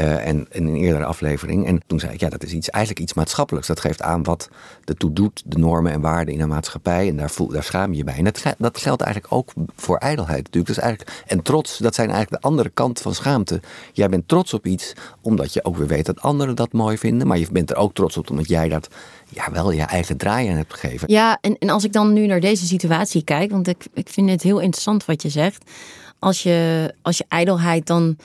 Uh, 0.00 0.26
en 0.26 0.46
in 0.50 0.66
een 0.66 0.76
eerdere 0.76 1.04
aflevering. 1.04 1.66
En 1.66 1.80
toen 1.86 2.00
zei 2.00 2.12
ik, 2.12 2.20
ja, 2.20 2.28
dat 2.28 2.42
is 2.42 2.52
iets, 2.52 2.70
eigenlijk 2.70 3.04
iets 3.04 3.14
maatschappelijks. 3.14 3.68
Dat 3.68 3.80
geeft 3.80 4.02
aan 4.02 4.22
wat 4.22 4.48
ertoe 4.84 5.12
doet, 5.12 5.42
de 5.46 5.58
normen 5.58 5.92
en 5.92 6.00
waarden 6.00 6.34
in 6.34 6.40
een 6.40 6.48
maatschappij. 6.48 7.08
En 7.08 7.16
daar, 7.16 7.30
voel, 7.30 7.48
daar 7.48 7.62
schaam 7.64 7.90
je 7.90 7.96
je 7.96 8.04
bij. 8.04 8.16
En 8.16 8.24
dat, 8.24 8.42
dat 8.58 8.78
geldt 8.78 9.02
eigenlijk 9.02 9.32
ook 9.32 9.52
voor 9.76 9.96
ijdelheid 9.96 10.42
natuurlijk. 10.42 10.74
Dus 10.74 10.78
eigenlijk, 10.78 11.24
en 11.26 11.42
trots, 11.42 11.78
dat 11.78 11.94
zijn 11.94 12.10
eigenlijk 12.10 12.42
de 12.42 12.48
andere 12.48 12.68
kant 12.68 13.00
van 13.00 13.14
schaamte. 13.14 13.60
Jij 13.92 14.08
bent 14.08 14.28
trots 14.28 14.54
op 14.54 14.66
iets, 14.66 14.92
omdat 15.20 15.52
je 15.52 15.64
ook 15.64 15.76
weer 15.76 15.86
weet 15.86 16.06
dat 16.06 16.20
anderen 16.20 16.56
dat 16.56 16.72
mooi 16.72 16.98
vinden. 16.98 17.26
Maar 17.26 17.38
je 17.38 17.48
bent 17.52 17.70
er 17.70 17.76
ook 17.76 17.94
trots 17.94 18.16
op, 18.16 18.30
omdat 18.30 18.48
jij 18.48 18.68
dat 18.68 18.88
ja, 19.28 19.52
wel 19.52 19.70
je 19.70 19.82
eigen 19.82 20.16
draai 20.16 20.48
aan 20.48 20.56
hebt 20.56 20.74
gegeven. 20.74 21.12
Ja, 21.12 21.38
en, 21.40 21.58
en 21.58 21.70
als 21.70 21.84
ik 21.84 21.92
dan 21.92 22.12
nu 22.12 22.26
naar 22.26 22.40
deze 22.40 22.66
situatie 22.66 23.24
kijk, 23.24 23.50
want 23.50 23.68
ik, 23.68 23.86
ik 23.94 24.08
vind 24.08 24.30
het 24.30 24.42
heel 24.42 24.58
interessant 24.58 25.04
wat 25.04 25.22
je 25.22 25.28
zegt. 25.28 25.70
Als 26.18 26.42
je, 26.42 26.94
als 27.02 27.18
je 27.18 27.24
ijdelheid 27.28 27.86
dan 27.86 28.16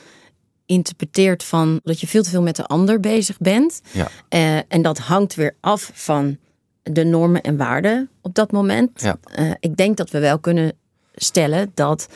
interpreteert 0.65 1.43
van 1.43 1.79
dat 1.83 1.99
je 1.99 2.07
veel 2.07 2.23
te 2.23 2.29
veel 2.29 2.41
met 2.41 2.55
de 2.55 2.65
ander 2.65 2.99
bezig 2.99 3.37
bent. 3.37 3.81
Ja. 3.91 4.07
Uh, 4.29 4.61
en 4.67 4.81
dat 4.81 4.97
hangt 4.97 5.35
weer 5.35 5.55
af 5.59 5.91
van 5.93 6.37
de 6.83 7.03
normen 7.03 7.41
en 7.41 7.57
waarden 7.57 8.09
op 8.21 8.35
dat 8.35 8.51
moment. 8.51 9.01
Ja. 9.01 9.17
Uh, 9.39 9.51
ik 9.59 9.75
denk 9.75 9.97
dat 9.97 10.09
we 10.09 10.19
wel 10.19 10.39
kunnen 10.39 10.73
stellen 11.15 11.71
dat 11.73 12.07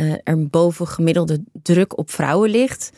uh, 0.00 0.14
er 0.24 0.48
bovengemiddelde 0.48 1.42
druk 1.62 1.98
op 1.98 2.10
vrouwen 2.10 2.50
ligt 2.50 2.90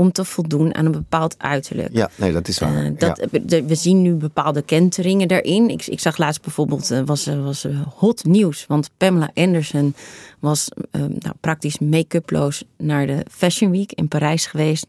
om 0.00 0.12
te 0.12 0.24
voldoen 0.24 0.74
aan 0.74 0.84
een 0.84 0.92
bepaald 0.92 1.34
uiterlijk. 1.38 1.88
Ja, 1.92 2.10
nee, 2.14 2.32
dat 2.32 2.48
is 2.48 2.58
waar. 2.58 2.84
Uh, 2.84 2.98
dat, 2.98 3.26
we 3.66 3.74
zien 3.74 4.02
nu 4.02 4.14
bepaalde 4.14 4.62
kenteringen 4.62 5.28
daarin. 5.28 5.70
Ik, 5.70 5.86
ik 5.86 6.00
zag 6.00 6.16
laatst 6.16 6.42
bijvoorbeeld, 6.42 6.90
uh, 6.90 7.00
was, 7.04 7.26
was 7.26 7.66
hot 7.94 8.24
nieuws, 8.24 8.66
want 8.66 8.90
Pamela 8.96 9.30
Anderson 9.34 9.94
was 10.38 10.68
uh, 10.92 11.00
nou, 11.00 11.34
praktisch 11.40 11.78
make-uploos 11.78 12.64
naar 12.76 13.06
de 13.06 13.26
Fashion 13.30 13.70
Week 13.70 13.92
in 13.92 14.08
Parijs 14.08 14.46
geweest. 14.46 14.86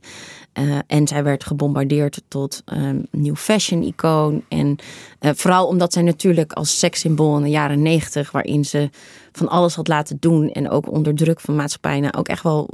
en 0.87 1.07
zij 1.07 1.23
werd 1.23 1.43
gebombardeerd 1.43 2.21
tot 2.27 2.63
um, 2.73 3.05
nieuw 3.11 3.35
fashion-icoon. 3.35 4.43
En 4.47 4.75
vooral 5.19 5.67
omdat 5.67 5.93
zij 5.93 6.01
natuurlijk 6.01 6.53
als 6.53 6.79
sekssymbool 6.79 7.37
in 7.37 7.43
de 7.43 7.49
jaren 7.49 7.81
negentig, 7.81 8.31
waarin 8.31 8.65
ze 8.65 8.89
van 9.31 9.47
alles 9.47 9.75
had 9.75 9.87
laten 9.87 10.17
doen 10.19 10.51
en 10.51 10.69
ook 10.69 10.91
onder 10.91 11.15
druk 11.15 11.39
van 11.39 11.55
maatschappij, 11.55 11.99
nou, 11.99 12.13
ook 12.17 12.27
echt 12.27 12.43
wel 12.43 12.69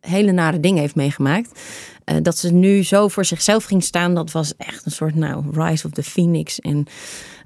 hele 0.00 0.32
nare 0.32 0.60
dingen 0.60 0.80
heeft 0.80 0.94
meegemaakt. 0.94 1.60
Eh, 2.04 2.16
dat 2.22 2.38
ze 2.38 2.52
nu 2.52 2.84
zo 2.84 3.08
voor 3.08 3.24
zichzelf 3.24 3.64
ging 3.64 3.84
staan, 3.84 4.14
dat 4.14 4.32
was 4.32 4.56
echt 4.56 4.86
een 4.86 4.92
soort 4.92 5.14
nou, 5.14 5.44
rise 5.52 5.86
of 5.86 5.92
the 5.92 6.02
phoenix 6.02 6.60
en 6.60 6.86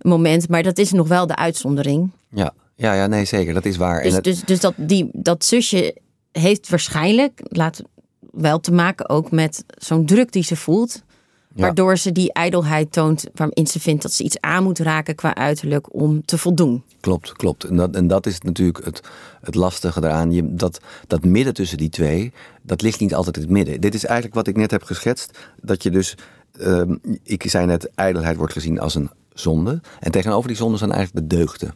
moment. 0.03 0.49
Maar 0.49 0.63
dat 0.63 0.79
is 0.79 0.93
nog 0.93 1.09
wel 1.09 1.27
de 1.27 1.37
uitzondering. 1.37 2.11
Ja, 2.29 2.55
ja, 2.77 2.93
ja 2.93 3.07
nee, 3.07 3.25
zeker. 3.25 3.55
Dat 3.55 3.65
is 3.65 3.77
waar. 3.77 4.03
Dus, 4.03 4.09
en 4.09 4.15
het, 4.15 4.25
dus, 4.25 4.41
dus 4.41 4.61
dat, 4.61 4.75
die, 4.77 5.09
dat 5.13 5.45
zusje 5.45 5.97
heeft 6.33 6.69
waarschijnlijk, 6.69 7.41
laat 7.43 7.83
wel 8.31 8.61
te 8.61 8.73
maken 8.73 9.09
ook 9.09 9.31
met 9.31 9.65
zo'n 9.79 10.07
druk 10.07 10.33
die 10.33 10.45
ze 10.45 10.57
voelt. 10.57 11.03
Waardoor 11.55 11.99
ze 11.99 12.13
die 12.13 12.33
ijdelheid 12.33 12.93
toont 12.93 13.25
waarin 13.35 13.67
ze 13.67 13.81
vindt 13.81 14.03
dat 14.03 14.13
ze 14.13 14.25
iets 14.25 14.41
aan 14.41 14.63
moet 14.63 14.79
raken 14.79 15.15
qua 15.15 15.35
uiterlijk 15.35 15.95
om 15.95 16.25
te 16.25 16.39
voldoen. 16.39 16.83
Klopt, 17.01 17.33
klopt. 17.33 17.65
En 17.65 17.77
dat, 17.77 17.95
en 17.95 18.07
dat 18.07 18.27
is 18.27 18.41
natuurlijk 18.41 18.85
het, 18.85 19.01
het 19.41 19.55
lastige 19.55 20.05
eraan. 20.05 20.33
Je, 20.33 20.55
dat, 20.55 20.81
dat 21.07 21.25
midden 21.25 21.55
tussen 21.55 21.79
die 21.79 21.89
twee, 21.89 22.33
dat 22.63 22.83
ligt 22.83 23.01
niet 23.01 23.15
altijd 23.15 23.37
in 23.37 23.43
het 23.43 23.51
midden. 23.51 23.81
Dit 23.81 23.95
is 23.95 24.05
eigenlijk 24.05 24.35
wat 24.35 24.47
ik 24.47 24.57
net 24.57 24.71
heb 24.71 24.83
geschetst. 24.83 25.39
Dat 25.63 25.83
je 25.83 25.91
dus, 25.91 26.17
ehm, 26.59 26.97
ik 27.23 27.51
zei 27.51 27.67
net, 27.67 27.91
ijdelheid 27.95 28.37
wordt 28.37 28.53
gezien 28.53 28.81
als 28.81 28.95
een 28.95 29.11
zonde. 29.35 29.81
En 30.01 30.11
tegenover 30.11 30.49
die 30.49 30.57
zonde 30.57 30.79
zijn 30.79 30.93
eigenlijk 30.93 31.29
de 31.29 31.37
deugden. 31.37 31.75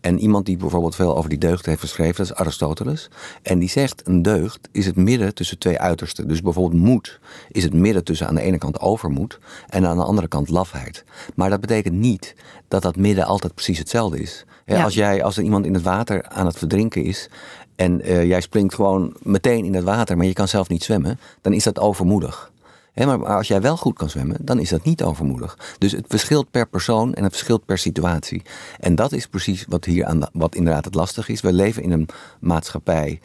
En 0.00 0.18
iemand 0.18 0.46
die 0.46 0.56
bijvoorbeeld 0.56 0.94
veel 0.94 1.16
over 1.16 1.30
die 1.30 1.38
deugd 1.38 1.66
heeft 1.66 1.80
geschreven, 1.80 2.16
dat 2.16 2.26
is 2.26 2.34
Aristoteles. 2.34 3.10
En 3.42 3.58
die 3.58 3.68
zegt, 3.68 4.06
een 4.06 4.22
deugd 4.22 4.68
is 4.72 4.86
het 4.86 4.96
midden 4.96 5.34
tussen 5.34 5.58
twee 5.58 5.78
uitersten. 5.78 6.28
Dus 6.28 6.42
bijvoorbeeld 6.42 6.82
moed 6.82 7.20
is 7.48 7.62
het 7.62 7.74
midden 7.74 8.04
tussen 8.04 8.28
aan 8.28 8.34
de 8.34 8.40
ene 8.40 8.58
kant 8.58 8.80
overmoed 8.80 9.38
en 9.68 9.86
aan 9.86 9.96
de 9.96 10.04
andere 10.04 10.28
kant 10.28 10.48
lafheid. 10.48 11.04
Maar 11.34 11.50
dat 11.50 11.60
betekent 11.60 11.94
niet 11.94 12.34
dat 12.68 12.82
dat 12.82 12.96
midden 12.96 13.24
altijd 13.24 13.54
precies 13.54 13.78
hetzelfde 13.78 14.20
is. 14.20 14.44
Ja. 14.66 14.84
Als, 14.84 14.94
jij, 14.94 15.22
als 15.22 15.36
er 15.36 15.42
iemand 15.42 15.66
in 15.66 15.74
het 15.74 15.82
water 15.82 16.28
aan 16.28 16.46
het 16.46 16.58
verdrinken 16.58 17.04
is 17.04 17.28
en 17.76 18.00
eh, 18.00 18.24
jij 18.24 18.40
springt 18.40 18.74
gewoon 18.74 19.16
meteen 19.22 19.64
in 19.64 19.74
het 19.74 19.84
water, 19.84 20.16
maar 20.16 20.26
je 20.26 20.32
kan 20.32 20.48
zelf 20.48 20.68
niet 20.68 20.84
zwemmen, 20.84 21.18
dan 21.40 21.52
is 21.52 21.64
dat 21.64 21.78
overmoedig. 21.78 22.49
Maar 22.94 23.26
als 23.26 23.48
jij 23.48 23.60
wel 23.60 23.76
goed 23.76 23.96
kan 23.96 24.10
zwemmen, 24.10 24.36
dan 24.40 24.58
is 24.58 24.68
dat 24.68 24.84
niet 24.84 25.02
overmoedig. 25.02 25.58
Dus 25.78 25.92
het 25.92 26.04
verschilt 26.08 26.50
per 26.50 26.68
persoon 26.68 27.14
en 27.14 27.22
het 27.22 27.32
verschilt 27.32 27.64
per 27.64 27.78
situatie. 27.78 28.42
En 28.78 28.94
dat 28.94 29.12
is 29.12 29.26
precies 29.26 29.64
wat 29.68 29.84
hier 29.84 30.04
aan 30.04 30.20
de- 30.20 30.28
wat 30.32 30.54
inderdaad 30.54 30.84
het 30.84 30.94
lastig 30.94 31.28
is. 31.28 31.40
We 31.40 31.52
leven 31.52 31.82
in 31.82 31.90
een 31.92 32.08
maatschappij 32.40 33.20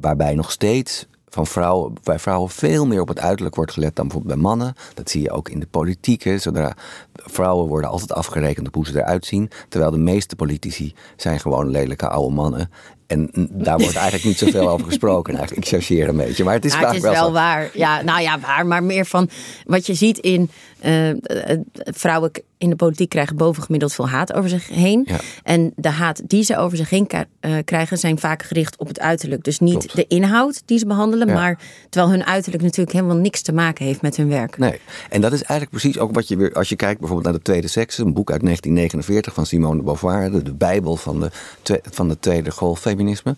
waarbij 0.00 0.34
nog 0.34 0.50
steeds 0.50 1.06
van 1.28 1.46
vrouwen, 1.46 1.92
bij 2.02 2.18
vrouwen 2.18 2.50
veel 2.50 2.86
meer 2.86 3.00
op 3.00 3.08
het 3.08 3.18
uiterlijk 3.20 3.54
wordt 3.56 3.72
gelet 3.72 3.96
dan 3.96 4.06
bijvoorbeeld 4.06 4.34
bij 4.34 4.42
mannen. 4.44 4.74
Dat 4.94 5.10
zie 5.10 5.22
je 5.22 5.30
ook 5.30 5.48
in 5.48 5.60
de 5.60 5.66
politiek. 5.66 6.22
Zodra 6.36 6.76
vrouwen 7.14 7.68
worden 7.68 7.90
altijd 7.90 8.12
afgerekend 8.12 8.66
op 8.66 8.74
hoe 8.74 8.86
ze 8.86 8.98
eruit 8.98 9.26
zien. 9.26 9.50
Terwijl 9.68 9.90
de 9.90 9.98
meeste 9.98 10.36
politici 10.36 10.94
zijn 11.16 11.40
gewoon 11.40 11.70
lelijke 11.70 12.08
oude 12.08 12.34
mannen. 12.34 12.70
En 13.06 13.30
daar 13.50 13.78
wordt 13.78 13.94
eigenlijk 13.94 14.24
niet 14.24 14.38
zoveel 14.38 14.68
over 14.68 14.86
gesproken. 14.86 15.34
Eigenlijk, 15.36 15.66
ik 15.66 15.72
chargeer 15.72 16.08
een 16.08 16.16
beetje. 16.16 16.44
Maar 16.44 16.54
het 16.54 16.64
is 16.64 16.72
Ja, 16.72 16.78
vaak 16.78 16.94
het 16.94 17.04
is 17.04 17.10
wel 17.10 17.32
waar. 17.32 17.70
Ja, 17.74 18.02
nou 18.02 18.20
ja, 18.20 18.40
waar. 18.40 18.66
Maar 18.66 18.82
meer 18.82 19.06
van 19.06 19.28
wat 19.64 19.86
je 19.86 19.94
ziet 19.94 20.18
in 20.18 20.50
eh, 20.80 21.10
eh, 21.10 21.16
vrouwen 21.74 22.30
in 22.58 22.70
de 22.70 22.76
politiek 22.76 23.08
krijgen 23.08 23.36
bovengemiddeld 23.36 23.92
veel 23.92 24.08
haat 24.08 24.32
over 24.32 24.50
zich 24.50 24.68
heen. 24.68 25.02
Ja. 25.06 25.16
En 25.42 25.72
de 25.76 25.88
haat 25.88 26.22
die 26.26 26.42
ze 26.42 26.56
over 26.56 26.76
zich 26.76 26.90
heen 26.90 27.08
eh, 27.40 27.52
krijgen 27.64 27.98
zijn 27.98 28.18
vaak 28.18 28.42
gericht 28.42 28.76
op 28.76 28.88
het 28.88 29.00
uiterlijk. 29.00 29.44
Dus 29.44 29.58
niet 29.58 29.78
Klopt. 29.78 29.96
de 29.96 30.06
inhoud 30.06 30.62
die 30.64 30.78
ze 30.78 30.86
behandelen, 30.86 31.28
Ja. 31.28 31.34
maar 31.34 31.58
terwijl 31.90 32.12
hun 32.12 32.24
uiterlijk 32.24 32.62
natuurlijk 32.62 32.92
helemaal 32.96 33.16
niks 33.16 33.42
te 33.42 33.52
maken 33.52 33.84
heeft 33.84 34.02
met 34.02 34.16
hun 34.16 34.28
werk. 34.28 34.58
Nee, 34.58 34.80
en 35.10 35.20
dat 35.20 35.32
is 35.32 35.42
eigenlijk 35.42 35.70
precies 35.70 35.98
ook 35.98 36.14
wat 36.14 36.28
je 36.28 36.36
weer, 36.36 36.52
als 36.52 36.68
je 36.68 36.76
kijkt 36.76 37.00
bijvoorbeeld 37.04 37.32
naar 37.32 37.44
de 37.44 37.50
Tweede 37.50 37.68
Seks, 37.68 37.98
een 37.98 38.12
boek 38.12 38.30
uit 38.30 38.42
1949 38.42 39.34
van 39.34 39.46
Simone 39.46 39.76
de 39.76 39.82
Beauvoir, 39.82 40.44
de, 40.44 40.54
Bijbel 40.54 40.96
van 40.96 41.20
de, 41.20 41.30
van 41.90 42.08
de 42.08 42.18
Tweede 42.18 42.50
Golffeminisme. 42.50 43.36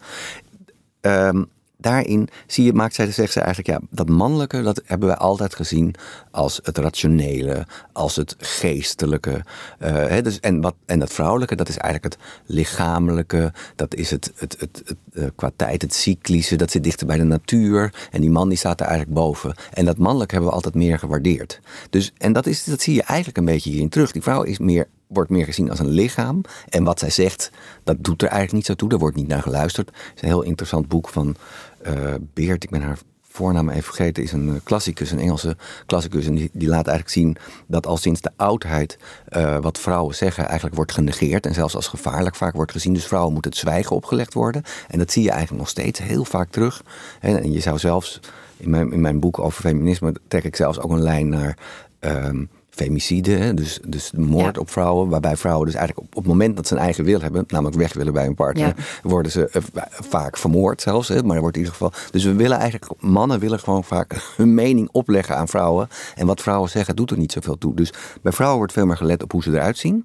Ehm, 1.00 1.44
daarin 1.86 2.28
zie 2.46 2.64
je, 2.64 2.72
maakt 2.72 2.94
zij, 2.94 3.12
zegt 3.12 3.32
ze 3.32 3.40
eigenlijk, 3.40 3.68
ja, 3.68 3.88
dat 3.90 4.08
mannelijke, 4.08 4.62
dat 4.62 4.82
hebben 4.84 5.08
wij 5.08 5.16
altijd 5.16 5.54
gezien 5.54 5.94
als 6.30 6.60
het 6.62 6.78
rationele, 6.78 7.66
als 7.92 8.16
het 8.16 8.34
geestelijke. 8.38 9.44
eh, 9.78 9.92
hè, 9.92 10.22
dus, 10.22 10.40
en, 10.40 10.60
wat, 10.60 10.74
en 10.86 10.98
dat 10.98 11.12
vrouwelijke, 11.12 11.56
dat 11.56 11.68
is 11.68 11.76
eigenlijk 11.76 12.14
het 12.14 12.22
lichamelijke, 12.46 13.52
dat 13.76 13.94
is 13.94 14.10
het, 14.10 14.32
het, 14.36 14.56
het, 14.58 14.94
eh, 15.12 15.24
qua 15.34 15.50
tijd, 15.56 15.82
het 15.82 15.94
cyclische, 15.94 16.56
dat 16.56 16.70
zit 16.70 16.84
dichter 16.84 17.06
bij 17.06 17.18
de 17.18 17.24
natuur. 17.24 18.08
En 18.10 18.20
die 18.20 18.30
man 18.30 18.48
die 18.48 18.58
staat 18.58 18.80
er 18.80 18.86
eigenlijk 18.86 19.16
boven. 19.16 19.54
En 19.72 19.84
dat 19.84 19.98
mannelijk 19.98 20.30
hebben 20.30 20.48
we 20.48 20.54
altijd 20.54 20.74
meer 20.74 20.98
gewaardeerd. 20.98 21.60
Dus, 21.90 22.12
en 22.18 22.32
dat, 22.32 22.46
is, 22.46 22.64
dat 22.64 22.80
zie 22.80 22.94
je 22.94 23.02
eigenlijk 23.02 23.38
een 23.38 23.44
beetje 23.44 23.70
hierin 23.70 23.88
terug. 23.88 24.12
Die 24.12 24.22
vrouw 24.22 24.42
is 24.42 24.58
meer 24.58 24.88
wordt 25.06 25.30
meer 25.30 25.44
gezien 25.44 25.70
als 25.70 25.78
een 25.78 25.88
lichaam. 25.88 26.40
En 26.68 26.84
wat 26.84 26.98
zij 26.98 27.10
zegt, 27.10 27.50
dat 27.84 27.96
doet 28.04 28.22
er 28.22 28.28
eigenlijk 28.28 28.56
niet 28.56 28.66
zo 28.66 28.74
toe. 28.74 28.88
Daar 28.88 28.98
wordt 28.98 29.16
niet 29.16 29.28
naar 29.28 29.42
geluisterd. 29.42 29.88
Het 29.88 30.12
is 30.14 30.22
een 30.22 30.28
heel 30.28 30.42
interessant 30.42 30.88
boek 30.88 31.08
van 31.08 31.36
eh, 31.82 32.14
Beert. 32.34 32.64
Ik 32.64 32.70
ben 32.70 32.82
haar 32.82 32.98
voornaam 33.36 33.68
even 33.68 33.82
vergeten. 33.82 34.22
Is 34.22 34.32
een 34.32 34.48
eh, 34.48 34.60
klassicus, 34.64 35.10
een 35.10 35.18
Engelse 35.18 35.56
klassicus. 35.86 36.26
En 36.26 36.34
die, 36.34 36.50
die 36.52 36.68
laat 36.68 36.86
eigenlijk 36.86 37.16
zien 37.16 37.36
dat 37.66 37.86
al 37.86 37.96
sinds 37.96 38.20
de 38.20 38.30
oudheid... 38.36 38.98
eh, 39.28 39.58
wat 39.58 39.78
vrouwen 39.78 40.14
zeggen 40.14 40.44
eigenlijk 40.44 40.76
wordt 40.76 40.92
genegeerd. 40.92 41.46
En 41.46 41.54
zelfs 41.54 41.74
als 41.74 41.88
gevaarlijk 41.88 42.34
vaak 42.34 42.54
wordt 42.54 42.72
gezien. 42.72 42.92
Dus 42.92 43.06
vrouwen 43.06 43.32
moeten 43.32 43.50
het 43.50 43.60
zwijgen 43.60 43.96
opgelegd 43.96 44.34
worden. 44.34 44.62
En 44.88 44.98
dat 44.98 45.12
zie 45.12 45.22
je 45.22 45.30
eigenlijk 45.30 45.60
nog 45.60 45.70
steeds 45.70 46.00
heel 46.00 46.24
vaak 46.24 46.50
terug. 46.50 46.82
En, 47.20 47.52
je 47.52 47.60
zou 47.60 47.78
zelfs... 47.78 48.20
In 48.58 48.70
mijn, 48.70 48.92
in 48.92 49.00
mijn 49.00 49.20
boek 49.20 49.38
over 49.38 49.60
feminisme 49.60 50.14
trek 50.28 50.44
ik 50.44 50.56
zelfs 50.56 50.80
ook 50.80 50.90
een 50.90 51.02
lijn 51.02 51.28
naar... 51.28 51.58
ehm, 51.98 52.44
femicide, 52.76 53.30
hè, 53.30 53.54
dus, 53.54 53.78
dus 53.86 54.10
de 54.10 54.20
moord 54.20 54.54
Ja. 54.54 54.60
op 54.60 54.70
vrouwen, 54.70 55.08
waarbij 55.08 55.36
vrouwen 55.36 55.66
dus 55.66 55.74
eigenlijk 55.74 56.06
op, 56.06 56.16
op 56.16 56.22
het 56.22 56.32
moment 56.32 56.56
dat 56.56 56.66
ze 56.66 56.74
een 56.74 56.80
eigen 56.80 57.04
wil 57.04 57.20
hebben, 57.20 57.44
namelijk 57.48 57.76
weg 57.76 57.92
willen 57.92 58.12
bij 58.12 58.26
een 58.26 58.34
partner, 58.34 58.66
Ja. 58.66 58.74
worden 59.02 59.32
ze 59.32 59.48
eh, 59.48 59.62
va- 59.72 59.88
vaak 59.90 60.36
vermoord 60.36 60.82
zelfs. 60.82 61.08
Hè, 61.08 61.22
maar 61.22 61.34
er 61.34 61.40
wordt 61.40 61.56
in 61.56 61.62
ieder 61.62 61.76
geval. 61.78 61.92
Dus 62.10 62.24
we 62.24 62.34
willen 62.34 62.58
eigenlijk, 62.58 62.92
mannen 63.02 63.38
willen 63.40 63.58
gewoon 63.58 63.84
vaak 63.84 64.14
hun 64.36 64.54
mening 64.54 64.88
opleggen 64.92 65.36
aan 65.36 65.48
vrouwen. 65.48 65.88
En 66.14 66.26
wat 66.26 66.40
vrouwen 66.40 66.70
zeggen, 66.70 66.96
doet 66.96 67.10
er 67.10 67.18
niet 67.18 67.32
zoveel 67.32 67.58
toe. 67.58 67.74
Dus 67.74 67.92
bij 68.22 68.32
vrouwen 68.32 68.58
wordt 68.58 68.72
veel 68.72 68.86
meer 68.86 68.96
gelet 68.96 69.22
op 69.22 69.32
hoe 69.32 69.42
ze 69.42 69.50
eruit 69.50 69.78
zien. 69.78 70.04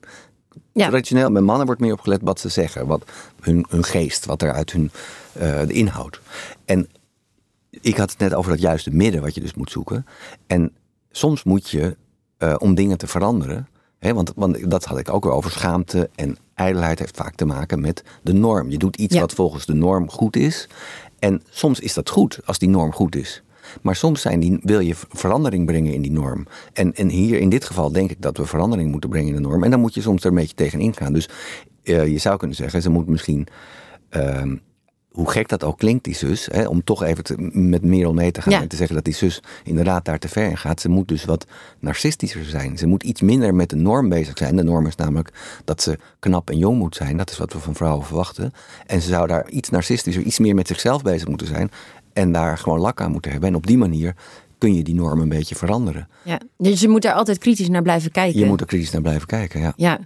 Ja. 0.74 0.88
Traditioneel, 0.88 1.32
bij 1.32 1.42
mannen 1.42 1.66
wordt 1.66 1.82
meer 1.82 1.94
op 1.94 2.00
gelet 2.00 2.22
wat 2.24 2.40
ze 2.40 2.50
zeggen, 2.50 2.88
wat 2.88 3.04
hun, 3.42 3.66
hun 3.70 3.84
geest, 3.84 4.26
wat 4.26 4.42
er 4.42 4.52
uit 4.52 4.72
hun 4.72 4.92
eh, 5.34 5.60
de 5.68 5.74
inhoud. 5.74 6.22
En 6.66 6.90
ik 7.70 7.98
had 7.98 8.10
het 8.10 8.20
net 8.20 8.34
over 8.34 8.52
dat 8.52 8.62
juiste 8.62 8.90
midden 8.92 9.22
wat 9.22 9.36
je 9.36 9.42
dus 9.42 9.54
moet 9.54 9.72
zoeken. 9.72 10.06
En 10.48 10.72
soms 11.12 11.44
moet 11.44 11.70
je, 11.70 11.96
eh, 12.42 12.56
om 12.58 12.76
dingen 12.76 12.98
te 12.98 13.08
veranderen, 13.08 13.68
want, 14.00 14.32
want 14.36 14.72
dat 14.72 14.86
had 14.86 15.00
ik 15.00 15.14
ook 15.14 15.24
weer 15.24 15.34
over 15.34 15.52
schaamte 15.52 16.10
en 16.16 16.38
ijdelheid 16.54 17.00
heeft 17.00 17.18
vaak 17.18 17.36
te 17.36 17.46
maken 17.46 17.82
met 17.82 18.04
de 18.22 18.34
norm. 18.34 18.70
Je 18.70 18.78
doet 18.78 18.96
iets 18.96 19.14
Ja. 19.16 19.22
wat 19.22 19.34
volgens 19.34 19.66
de 19.66 19.74
norm 19.74 20.10
goed 20.10 20.36
is. 20.36 20.70
En 21.20 21.42
soms 21.50 21.80
is 21.80 21.94
dat 21.94 22.10
goed 22.10 22.40
als 22.46 22.58
die 22.60 22.70
norm 22.70 22.92
goed 22.94 23.16
is. 23.16 23.44
Maar 23.82 23.96
soms 23.96 24.22
zijn 24.22 24.40
die, 24.40 24.60
wil 24.64 24.80
je 24.80 24.96
verandering 25.10 25.66
brengen 25.66 25.94
in 25.94 26.02
die 26.02 26.12
norm. 26.12 26.48
En, 26.74 26.96
en 26.96 27.10
hier 27.10 27.40
in 27.40 27.50
dit 27.50 27.66
geval 27.66 27.92
denk 27.92 28.12
ik 28.12 28.22
dat 28.22 28.38
we 28.38 28.46
verandering 28.46 28.92
moeten 28.92 29.10
brengen 29.10 29.28
in 29.28 29.36
de 29.36 29.48
norm. 29.50 29.64
En 29.64 29.72
dan 29.72 29.80
moet 29.80 29.94
je 29.94 30.02
soms 30.02 30.24
er 30.24 30.30
een 30.30 30.36
beetje 30.36 30.56
tegenin 30.56 30.96
gaan. 30.96 31.14
Dus 31.14 31.30
eh, 31.84 32.08
je 32.08 32.18
zou 32.18 32.38
kunnen 32.38 32.58
zeggen, 32.58 32.82
ze 32.82 32.90
moet 32.90 33.08
misschien 33.08 33.48
ehm, 34.10 34.56
hoe 35.12 35.30
gek 35.32 35.50
dat 35.50 35.64
ook 35.64 35.78
klinkt, 35.78 36.04
die 36.04 36.16
zus, 36.16 36.48
hè, 36.52 36.68
om 36.68 36.84
toch 36.84 37.04
even 37.04 37.24
te- 37.24 37.36
met 37.54 37.84
Merel 37.84 38.14
mee 38.14 38.32
te 38.32 38.42
gaan 38.42 38.52
Ja. 38.54 38.62
en 38.62 38.68
te 38.68 38.76
zeggen 38.76 38.96
dat 38.96 39.06
die 39.06 39.14
zus 39.14 39.40
inderdaad 39.64 40.06
daar 40.06 40.20
te 40.20 40.28
ver 40.28 40.50
in 40.50 40.58
gaat. 40.58 40.82
Ze 40.82 40.90
moet 40.90 41.08
dus 41.08 41.26
wat 41.26 41.46
narcistischer 41.80 42.46
zijn. 42.46 42.78
Ze 42.78 42.88
moet 42.88 43.04
iets 43.04 43.22
minder 43.22 43.56
met 43.56 43.70
de 43.70 43.76
norm 43.76 44.10
bezig 44.10 44.38
zijn. 44.38 44.56
De 44.56 44.64
norm 44.64 44.86
is 44.88 44.96
namelijk 44.96 45.30
dat 45.66 45.82
ze 45.82 45.98
knap 46.20 46.50
en 46.50 46.58
jong 46.58 46.78
moet 46.78 46.96
zijn. 46.96 47.18
Dat 47.18 47.30
is 47.32 47.38
wat 47.38 47.54
we 47.54 47.60
van 47.60 47.76
vrouwen 47.76 48.06
verwachten. 48.06 48.54
En 48.88 49.02
ze 49.02 49.08
zou 49.10 49.28
daar 49.28 49.50
iets 49.50 49.70
narcistischer, 49.70 50.24
iets 50.24 50.40
meer 50.40 50.56
met 50.56 50.68
zichzelf 50.68 51.02
bezig 51.02 51.28
moeten 51.28 51.48
zijn. 51.48 51.72
En 52.14 52.32
daar 52.32 52.58
gewoon 52.58 52.80
lak 52.80 53.02
aan 53.02 53.12
moeten 53.12 53.32
hebben. 53.32 53.50
En 53.50 53.56
op 53.56 53.68
die 53.68 53.78
manier 53.78 54.16
kun 54.58 54.74
je 54.76 54.84
die 54.84 54.96
norm 54.96 55.20
een 55.22 55.30
beetje 55.30 55.56
veranderen. 55.56 56.08
Ja. 56.24 56.40
Dus 56.58 56.82
je 56.82 56.88
moet 56.88 57.02
daar 57.02 57.14
altijd 57.14 57.38
kritisch 57.38 57.70
naar 57.70 57.82
blijven 57.82 58.12
kijken. 58.12 58.40
Je 58.40 58.46
moet 58.46 58.60
er 58.62 58.66
kritisch 58.68 58.92
naar 58.92 59.02
blijven 59.02 59.28
kijken, 59.28 59.62
ja. 59.62 59.74
Ja. 59.76 60.00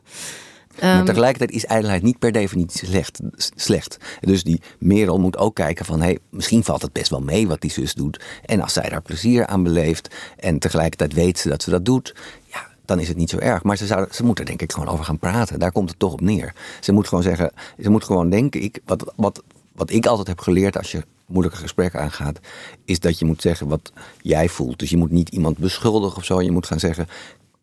Maar 0.82 0.96
Ehm, 0.96 1.06
tegelijkertijd 1.06 1.52
is 1.52 1.66
ijdelheid 1.66 2.04
niet 2.04 2.20
per 2.20 2.32
definitie 2.32 2.88
slecht. 2.88 3.20
slecht. 3.56 3.98
Dus 4.20 4.44
die 4.44 4.62
Merel 4.80 5.20
moet 5.20 5.38
ook 5.38 5.56
kijken 5.56 5.86
van... 5.86 6.02
Hey, 6.02 6.20
misschien 6.30 6.64
valt 6.64 6.82
het 6.82 6.94
best 6.94 7.10
wel 7.10 7.22
mee 7.22 7.48
wat 7.48 7.62
die 7.62 7.72
zus 7.72 7.94
doet. 7.94 8.24
En 8.46 8.62
als 8.62 8.74
zij 8.74 8.90
daar 8.90 9.02
plezier 9.02 9.48
aan 9.48 9.64
beleeft... 9.64 10.16
en 10.38 10.60
tegelijkertijd 10.60 11.14
weet 11.14 11.40
ze 11.40 11.50
dat 11.50 11.64
ze 11.64 11.70
dat 11.70 11.86
doet... 11.86 12.16
ja, 12.46 12.68
dan 12.86 13.00
is 13.00 13.08
het 13.08 13.18
niet 13.18 13.30
zo 13.30 13.38
erg. 13.38 13.64
Maar 13.64 13.78
ze, 13.78 13.86
zou, 13.86 14.08
ze 14.12 14.24
moet 14.24 14.40
er 14.40 14.46
denk 14.46 14.62
ik 14.62 14.72
gewoon 14.72 14.90
over 14.90 15.06
gaan 15.06 15.20
praten. 15.20 15.60
Daar 15.60 15.72
komt 15.72 15.90
het 15.90 16.00
toch 16.00 16.14
op 16.14 16.22
neer. 16.22 16.54
Ze 16.80 16.92
moet 16.92 17.08
gewoon 17.08 17.24
zeggen... 17.24 17.52
Ze 17.82 17.90
moet 17.90 18.04
gewoon 18.04 18.30
denken... 18.30 18.62
Ik, 18.62 18.80
wat, 18.86 19.14
wat, 19.16 19.44
wat 19.72 19.92
ik 19.92 20.06
altijd 20.06 20.28
heb 20.28 20.40
geleerd 20.40 20.78
als 20.78 20.92
je 20.92 21.04
moeilijke 21.26 21.60
gesprekken 21.60 22.00
aangaat... 22.02 22.40
is 22.86 23.00
dat 23.00 23.20
je 23.20 23.26
moet 23.26 23.42
zeggen 23.42 23.68
wat 23.68 23.92
jij 24.22 24.50
voelt. 24.50 24.80
Dus 24.80 24.90
je 24.90 24.98
moet 24.98 25.12
niet 25.12 25.30
iemand 25.30 25.58
beschuldigen 25.58 26.18
of 26.18 26.26
zo. 26.26 26.42
Je 26.42 26.52
moet 26.52 26.68
gaan 26.68 26.80
zeggen... 26.80 27.08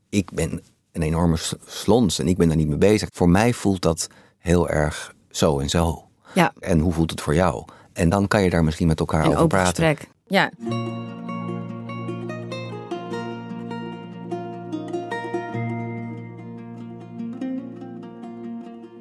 Ik 0.09 0.31
ben 0.31 0.63
een 0.93 1.03
enorme 1.03 1.37
slons 1.67 2.19
en 2.19 2.29
ik 2.29 2.37
ben 2.37 2.49
daar 2.49 2.57
niet 2.57 2.69
mee 2.69 2.79
bezig. 2.79 3.09
Voor 3.13 3.29
mij 3.29 3.53
voelt 3.53 3.83
dat 3.83 4.09
heel 4.39 4.69
erg 4.69 5.15
zo 5.31 5.59
en 5.59 5.69
zo. 5.69 6.05
Ja. 6.35 6.53
En 6.61 6.79
hoe 6.79 6.93
voelt 6.93 7.11
het 7.11 7.21
voor 7.21 7.35
jou? 7.35 7.65
En 7.93 8.09
dan 8.09 8.29
kan 8.29 8.43
je 8.43 8.51
daar 8.51 8.65
misschien 8.65 8.87
met 8.87 9.01
elkaar 9.01 9.21
Een 9.25 9.27
over 9.31 9.43
open 9.43 9.59
praten. 9.59 9.85
gesprek. 9.87 10.09
Ja. 10.27 10.51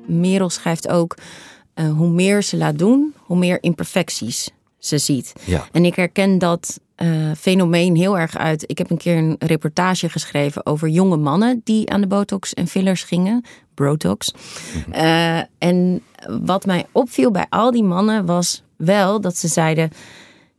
Merel 0.06 0.50
schrijft 0.50 0.88
ook: 0.88 1.18
eh, 1.74 1.92
hoe 1.92 2.10
meer 2.10 2.44
ze 2.44 2.58
laat 2.58 2.78
doen, 2.80 3.14
hoe 3.18 3.38
meer 3.38 3.64
imperfecties 3.64 4.50
ze 4.78 4.98
ziet. 4.98 5.34
Ja. 5.46 5.68
En 5.72 5.86
ik 5.86 5.96
herken 5.96 6.38
dat 6.38 6.80
eh, 7.02 7.32
fenomeen 7.38 7.96
heel 7.96 8.18
erg 8.18 8.38
uit. 8.38 8.64
Ik 8.70 8.78
heb 8.78 8.90
een 8.90 8.98
keer 8.98 9.18
een 9.18 9.36
reportage 9.40 10.10
geschreven 10.10 10.66
over 10.66 10.88
jonge 10.88 11.18
mannen 11.18 11.62
die 11.64 11.90
aan 11.90 12.02
de 12.02 12.08
botox 12.08 12.54
en 12.54 12.68
fillers 12.68 13.04
gingen. 13.04 13.46
Brotox. 13.74 14.34
Eh, 14.92 15.40
en 15.58 16.02
wat 16.44 16.66
mij 16.66 16.86
opviel 16.92 17.32
bij 17.32 17.46
al 17.50 17.72
die 17.72 17.84
mannen 17.84 18.26
was 18.26 18.64
wel 18.76 19.22
dat 19.22 19.38
ze 19.38 19.48
zeiden: 19.48 19.90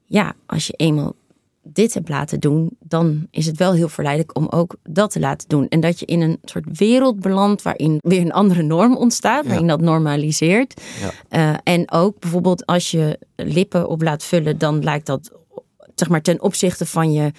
ja, 0.07 0.35
als 0.47 0.67
je 0.67 0.73
eenmaal 0.73 1.15
dit 1.63 1.95
hebt 1.95 2.09
laten 2.09 2.41
doen, 2.41 2.77
dan 2.81 3.27
is 3.31 3.47
het 3.47 3.57
wel 3.57 3.73
heel 3.73 3.89
verleidelijk 3.89 4.37
om 4.37 4.47
ook 4.49 4.77
dat 4.83 5.11
te 5.11 5.21
laten 5.21 5.49
doen. 5.49 5.69
En 5.69 5.81
dat 5.81 5.99
je 6.01 6.07
in 6.07 6.21
een 6.21 6.39
soort 6.45 6.79
wereld 6.79 7.21
belandt 7.21 7.63
waarin 7.63 7.99
weer 8.01 8.21
een 8.21 8.33
andere 8.33 8.63
norm 8.63 8.97
ontstaat, 8.97 9.47
waarin 9.47 9.67
dat 9.67 9.81
normaliseert. 9.81 10.81
Ja. 11.01 11.11
Eh, 11.29 11.75
en 11.75 11.91
ook 11.91 12.19
bijvoorbeeld 12.19 12.67
als 12.67 12.91
je 12.91 13.19
lippen 13.37 13.89
op 13.89 14.03
laat 14.03 14.25
vullen, 14.25 14.59
dan 14.59 14.83
lijkt 14.83 15.07
dat 15.07 15.33
zeg 16.03 16.11
maar 16.11 16.23
ten 16.23 16.43
opzichte 16.43 16.87
van 16.87 17.13
je 17.13 17.33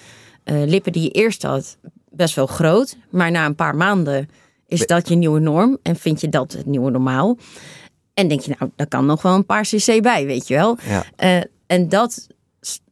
eh, 0.44 0.62
lippen 0.66 0.92
die 0.92 1.02
je 1.02 1.10
eerst 1.10 1.42
had 1.42 1.76
best 2.10 2.34
wel 2.34 2.46
groot. 2.46 2.96
Maar 3.10 3.30
na 3.30 3.46
een 3.46 3.54
paar 3.54 3.76
maanden 3.76 4.28
is 4.66 4.86
dat 4.86 5.08
je 5.08 5.14
nieuwe 5.14 5.40
norm 5.40 5.78
en 5.82 5.96
vind 5.96 6.20
je 6.20 6.28
dat 6.28 6.52
het 6.52 6.66
nieuwe 6.66 6.90
normaal. 6.90 7.38
En 8.14 8.28
denk 8.28 8.40
je, 8.40 8.54
nou, 8.58 8.70
daar 8.76 8.86
kan 8.86 9.06
nog 9.06 9.22
wel 9.22 9.34
een 9.34 9.46
paar 9.46 9.62
cc 9.62 10.02
bij, 10.02 10.26
weet 10.26 10.48
je 10.48 10.54
wel. 10.54 10.78
Ja. 10.88 11.04
Eh, 11.16 11.40
en 11.66 11.88
dat, 11.88 12.26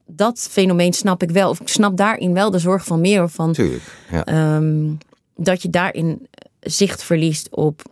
dat 0.07 0.47
fenomeen 0.51 0.93
snap 0.93 1.23
ik 1.23 1.31
wel. 1.31 1.49
Of 1.51 1.61
ik 1.61 1.69
snap 1.69 1.97
daarin 1.97 2.35
wel 2.35 2.51
de 2.51 2.59
zorg 2.59 2.85
van 2.85 3.01
meer 3.01 3.29
van 3.29 3.53
Tuurlijk. 3.53 3.83
Ja. 4.11 4.25
ehm, 4.25 4.91
dat 5.37 5.63
je 5.63 5.71
daarin 5.71 6.27
zicht 6.61 7.03
verliest 7.03 7.49
op. 7.51 7.83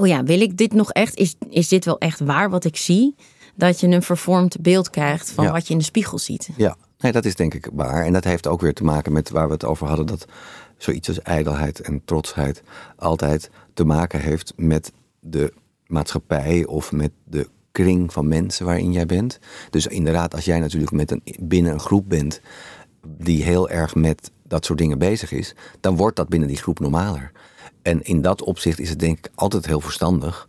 Oh 0.00 0.06
ja, 0.06 0.22
wil 0.24 0.40
ik 0.40 0.56
dit 0.56 0.72
nog 0.72 0.92
echt? 0.92 1.14
Is, 1.16 1.34
is 1.50 1.68
dit 1.68 1.84
wel 1.84 1.98
echt 1.98 2.20
waar 2.20 2.50
wat 2.50 2.64
ik 2.64 2.76
zie? 2.76 3.14
Dat 3.54 3.80
je 3.80 3.86
een 3.86 4.02
vervormd 4.02 4.60
beeld 4.60 4.90
krijgt 4.90 5.30
van 5.30 5.44
Ja. 5.44 5.52
wat 5.52 5.66
je 5.66 5.72
in 5.72 5.78
de 5.78 5.84
spiegel 5.84 6.18
ziet. 6.18 6.48
Ja, 6.56 6.76
nee, 6.98 7.12
dat 7.12 7.24
is 7.24 7.34
denk 7.34 7.54
ik 7.54 7.68
waar. 7.72 8.04
En 8.04 8.12
dat 8.12 8.24
heeft 8.24 8.46
ook 8.46 8.60
weer 8.60 8.74
te 8.74 8.84
maken 8.84 9.12
met 9.12 9.30
waar 9.30 9.46
we 9.46 9.52
het 9.52 9.64
over 9.64 9.86
hadden. 9.86 10.06
Dat 10.06 10.26
zoiets 10.76 11.08
als 11.08 11.22
ijdelheid 11.22 11.80
en 11.80 12.04
trotsheid 12.04 12.62
altijd 12.96 13.50
te 13.74 13.84
maken 13.84 14.20
heeft 14.20 14.52
met 14.56 14.92
de 15.20 15.52
maatschappij 15.86 16.66
of 16.66 16.92
met 16.92 17.10
de 17.24 17.48
kring 17.72 18.12
van 18.12 18.28
mensen 18.28 18.66
waarin 18.66 18.92
jij 18.92 19.06
bent. 19.06 19.38
Dus 19.70 19.86
inderdaad, 19.86 20.34
als 20.34 20.44
jij 20.44 20.60
natuurlijk 20.60 20.92
met 20.92 21.10
een, 21.10 21.22
binnen 21.40 21.72
een 21.72 21.80
groep 21.80 22.08
bent 22.08 22.40
die 23.06 23.42
heel 23.42 23.68
erg 23.68 23.94
met 23.94 24.30
dat 24.42 24.64
soort 24.64 24.78
dingen 24.78 24.98
bezig 24.98 25.32
is, 25.32 25.54
dan 25.80 25.96
wordt 25.96 26.16
dat 26.16 26.28
binnen 26.28 26.48
die 26.48 26.56
groep 26.56 26.78
normaler. 26.78 27.32
En 27.82 28.02
in 28.02 28.22
dat 28.22 28.42
opzicht 28.42 28.78
is 28.78 28.88
het 28.88 28.98
denk 28.98 29.18
ik 29.18 29.30
altijd 29.34 29.66
heel 29.66 29.80
verstandig 29.80 30.48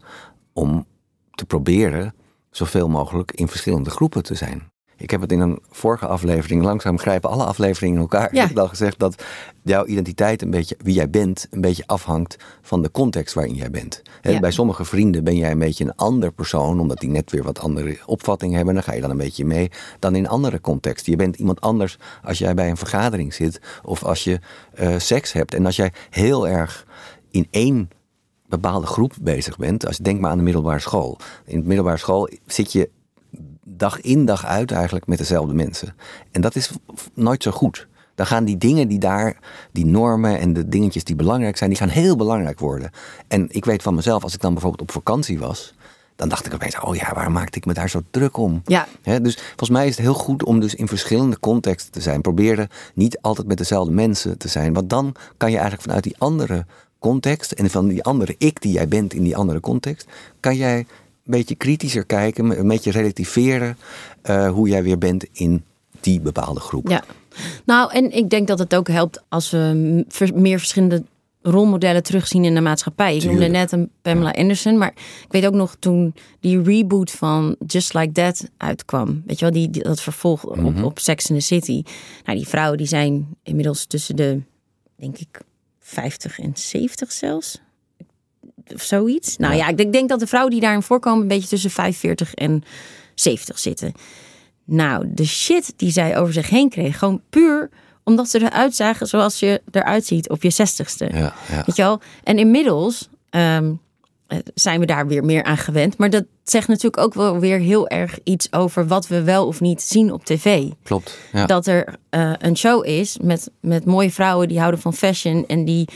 om 0.53 0.85
te 1.31 1.45
proberen 1.45 2.13
zoveel 2.51 2.89
mogelijk 2.89 3.31
in 3.31 3.47
verschillende 3.47 3.89
groepen 3.89 4.23
te 4.23 4.35
zijn. 4.35 4.71
Ik 4.99 5.11
heb 5.11 5.21
het 5.21 5.31
in 5.31 5.39
een 5.39 5.59
vorige 5.69 6.07
aflevering, 6.07 6.63
langzaam 6.63 6.99
grijpen 6.99 7.29
alle 7.29 7.43
afleveringen 7.43 7.95
in 7.95 8.01
elkaar. 8.01 8.35
Ja. 8.35 8.41
Ik 8.41 8.47
heb 8.47 8.59
al 8.59 8.67
gezegd 8.67 8.99
dat 8.99 9.23
jouw 9.63 9.85
identiteit 9.85 10.41
een 10.41 10.49
beetje, 10.49 10.77
wie 10.83 10.93
jij 10.93 11.09
bent, 11.09 11.47
een 11.51 11.61
beetje 11.61 11.83
afhangt 11.85 12.35
van 12.61 12.81
de 12.81 12.91
context 12.91 13.33
waarin 13.33 13.55
jij 13.55 13.71
bent. 13.71 14.01
Ja. 14.21 14.39
Bij 14.39 14.51
sommige 14.51 14.85
vrienden 14.85 15.23
ben 15.23 15.35
jij 15.35 15.51
een 15.51 15.59
beetje 15.59 15.83
een 15.83 15.95
ander 15.95 16.31
persoon, 16.31 16.79
omdat 16.79 16.97
die 16.97 17.09
net 17.09 17.31
weer 17.31 17.43
wat 17.43 17.59
andere 17.59 17.97
opvatting 18.05 18.53
hebben. 18.53 18.73
Dan 18.73 18.83
ga 18.83 18.93
je 18.93 19.01
dan 19.01 19.09
een 19.09 19.17
beetje 19.17 19.45
mee 19.45 19.71
dan 19.99 20.15
in 20.15 20.27
andere 20.27 20.61
contexten. 20.61 21.11
Je 21.11 21.17
bent 21.17 21.35
iemand 21.35 21.61
anders 21.61 21.97
als 22.23 22.37
jij 22.37 22.53
bij 22.53 22.69
een 22.69 22.77
vergadering 22.77 23.33
zit 23.33 23.61
of 23.83 24.03
als 24.03 24.23
je 24.23 24.39
eh, 24.73 24.97
seks 24.97 25.33
hebt. 25.33 25.53
En 25.53 25.65
als 25.65 25.75
jij 25.75 25.91
heel 26.09 26.47
erg 26.47 26.85
in 27.31 27.47
één 27.49 27.89
bepaalde 28.49 28.87
groep 28.87 29.13
bezig 29.21 29.57
bent. 29.57 29.85
Als 29.85 29.97
denk 29.97 30.19
maar 30.19 30.31
aan 30.31 30.37
de 30.37 30.43
middelbare 30.43 30.79
school. 30.79 31.17
In 31.45 31.61
de 31.61 31.67
middelbare 31.67 31.97
school 31.97 32.29
zit 32.45 32.71
je 32.71 32.89
dag 33.79 34.01
in 34.01 34.25
dag 34.25 34.45
uit 34.45 34.71
eigenlijk 34.71 35.07
met 35.07 35.17
dezelfde 35.17 35.53
mensen. 35.53 35.95
En 36.31 36.41
dat 36.41 36.55
is 36.55 36.71
nooit 37.13 37.43
zo 37.43 37.51
goed. 37.51 37.87
Dan 38.15 38.25
gaan 38.25 38.45
die 38.45 38.57
dingen 38.57 38.87
die 38.87 38.99
daar, 38.99 39.37
die 39.71 39.85
normen 39.85 40.39
en 40.39 40.53
de 40.53 40.69
dingetjes 40.69 41.03
die 41.03 41.15
belangrijk 41.15 41.57
zijn, 41.57 41.69
die 41.69 41.79
gaan 41.79 41.89
heel 41.89 42.15
belangrijk 42.15 42.59
worden. 42.59 42.91
En 43.27 43.47
ik 43.49 43.65
weet 43.65 43.81
van 43.81 43.95
mezelf, 43.95 44.23
als 44.23 44.33
ik 44.33 44.41
dan 44.41 44.53
bijvoorbeeld 44.53 44.81
op 44.81 44.91
vakantie 44.91 45.39
was, 45.39 45.73
dan 46.15 46.29
dacht 46.29 46.45
ik 46.45 46.53
opeens, 46.53 46.79
oh 46.79 46.95
ja, 46.95 47.13
waarom 47.13 47.33
maakte 47.33 47.57
ik 47.57 47.65
me 47.65 47.73
daar 47.73 47.89
zo 47.89 48.01
druk 48.11 48.37
om? 48.37 48.61
Ja. 48.65 48.87
Hè, 49.01 49.21
dus 49.21 49.37
volgens 49.37 49.69
mij 49.69 49.87
is 49.87 49.95
het 49.95 50.05
heel 50.05 50.13
goed 50.13 50.43
om 50.43 50.59
dus 50.59 50.75
in 50.75 50.87
verschillende 50.87 51.39
contexten 51.39 51.91
te 51.91 52.01
zijn. 52.01 52.21
Probeer 52.21 52.59
er 52.59 52.69
niet 52.93 53.21
altijd 53.21 53.47
met 53.47 53.57
dezelfde 53.57 53.93
mensen 53.93 54.37
te 54.37 54.47
zijn. 54.47 54.73
Want 54.73 54.89
dan 54.89 55.15
kan 55.37 55.49
je 55.49 55.57
eigenlijk 55.57 55.85
vanuit 55.85 56.03
die 56.03 56.15
andere 56.17 56.65
context 56.99 57.51
en 57.51 57.69
van 57.69 57.87
die 57.87 58.03
andere 58.03 58.35
ik 58.37 58.61
die 58.61 58.71
jij 58.71 58.87
bent 58.87 59.13
in 59.13 59.23
die 59.23 59.37
andere 59.37 59.59
context, 59.59 60.07
kan 60.39 60.55
jij 60.55 60.85
beetje 61.31 61.55
kritischer 61.55 62.05
kijken, 62.05 62.59
een 62.59 62.67
beetje 62.67 62.91
relativeren 62.91 63.77
eh, 64.21 64.49
hoe 64.51 64.69
jij 64.69 64.83
weer 64.83 64.97
bent 64.97 65.25
in 65.31 65.63
die 65.99 66.19
bepaalde 66.21 66.59
groep. 66.59 66.89
Ja. 66.89 67.03
Nou, 67.65 67.91
en 67.93 68.11
ik 68.15 68.29
denk 68.29 68.47
dat 68.47 68.59
het 68.59 68.75
ook 68.75 68.87
helpt 68.87 69.23
als 69.29 69.49
we 69.49 70.03
meer 70.35 70.57
verschillende 70.59 71.03
rolmodellen 71.41 72.03
terugzien 72.03 72.45
in 72.45 72.53
de 72.55 72.61
maatschappij. 72.61 73.15
Ik 73.15 73.23
noemde 73.23 73.47
net 73.47 73.71
een 73.71 73.89
Pamela 74.01 74.31
Anderson, 74.31 74.77
maar 74.77 74.91
ik 75.23 75.27
weet 75.31 75.45
ook 75.45 75.53
nog 75.53 75.75
toen 75.79 76.13
die 76.39 76.61
reboot 76.61 77.11
van 77.11 77.55
Just 77.67 77.93
Like 77.93 78.11
That 78.11 78.49
uitkwam. 78.57 79.23
Weet 79.25 79.39
je 79.39 79.45
wel, 79.45 79.53
die, 79.53 79.69
die- 79.69 79.83
dat 79.83 80.01
vervolg 80.01 80.43
op, 80.43 80.83
op 80.83 80.99
Sex 80.99 81.29
in 81.29 81.35
the 81.37 81.41
City. 81.45 81.83
Nou, 82.25 82.37
die 82.37 82.47
vrouwen 82.47 82.77
die 82.77 82.87
zijn 82.87 83.27
inmiddels 83.43 83.85
tussen 83.85 84.15
de, 84.15 84.41
denk 84.95 85.17
ik, 85.17 85.41
50 85.79 86.39
en 86.39 86.51
70 86.55 87.11
zelfs. 87.11 87.61
Of 88.73 88.81
zoiets. 88.81 89.37
Nou 89.37 89.55
ja, 89.55 89.67
ik 89.67 89.77
denk, 89.77 89.93
denk 89.93 90.09
dat 90.09 90.19
de 90.19 90.27
vrouwen 90.27 90.51
die 90.51 90.61
daarin 90.61 90.81
voorkomen 90.81 91.21
een 91.21 91.27
beetje 91.27 91.47
tussen 91.47 91.69
45 91.69 92.33
en 92.33 92.63
70 93.15 93.59
zitten. 93.59 93.93
Nou, 94.65 95.05
de 95.07 95.25
shit 95.25 95.73
die 95.75 95.91
zij 95.91 96.17
over 96.17 96.33
zich 96.33 96.49
heen 96.49 96.69
kreeg. 96.69 96.97
Gewoon 96.97 97.21
puur 97.29 97.69
omdat 98.03 98.29
ze 98.29 98.41
eruit 98.41 98.75
zagen 98.75 99.07
zoals 99.07 99.39
je 99.39 99.61
eruit 99.71 100.05
ziet 100.05 100.29
op 100.29 100.43
je 100.43 100.49
zestigste. 100.49 101.09
Ja, 101.13 101.33
ja. 101.49 101.63
Weet 101.65 101.75
je 101.75 101.81
wel? 101.81 102.01
En 102.23 102.37
inmiddels 102.37 103.09
ehm, 103.29 103.71
eh, 104.27 104.37
zijn 104.53 104.79
we 104.79 104.85
daar 104.85 105.07
weer 105.07 105.25
meer 105.25 105.43
aan 105.43 105.57
gewend. 105.57 105.97
Maar 105.97 106.09
dat 106.09 106.25
zegt 106.43 106.67
natuurlijk 106.67 107.03
ook 107.03 107.13
wel 107.13 107.39
weer 107.39 107.59
heel 107.59 107.87
erg 107.87 108.19
iets 108.23 108.53
over 108.53 108.87
wat 108.87 109.07
we 109.07 109.23
wel 109.23 109.47
of 109.47 109.61
niet 109.61 109.81
zien 109.81 110.13
op 110.13 110.25
tv. 110.25 110.69
Klopt. 110.83 111.17
Ja. 111.31 111.45
Dat 111.45 111.67
er 111.67 111.95
eh, 112.09 112.33
een 112.37 112.57
show 112.57 112.85
is 112.85 113.17
met, 113.21 113.49
met 113.61 113.85
mooie 113.85 114.11
vrouwen 114.11 114.47
die 114.47 114.59
houden 114.59 114.79
van 114.79 114.93
fashion 114.93 115.47
en 115.47 115.65
die 115.65 115.87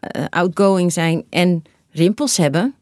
eh, 0.00 0.24
outgoing 0.30 0.92
zijn 0.92 1.24
en 1.30 1.62
rimpels 1.94 2.36
hebben. 2.36 2.74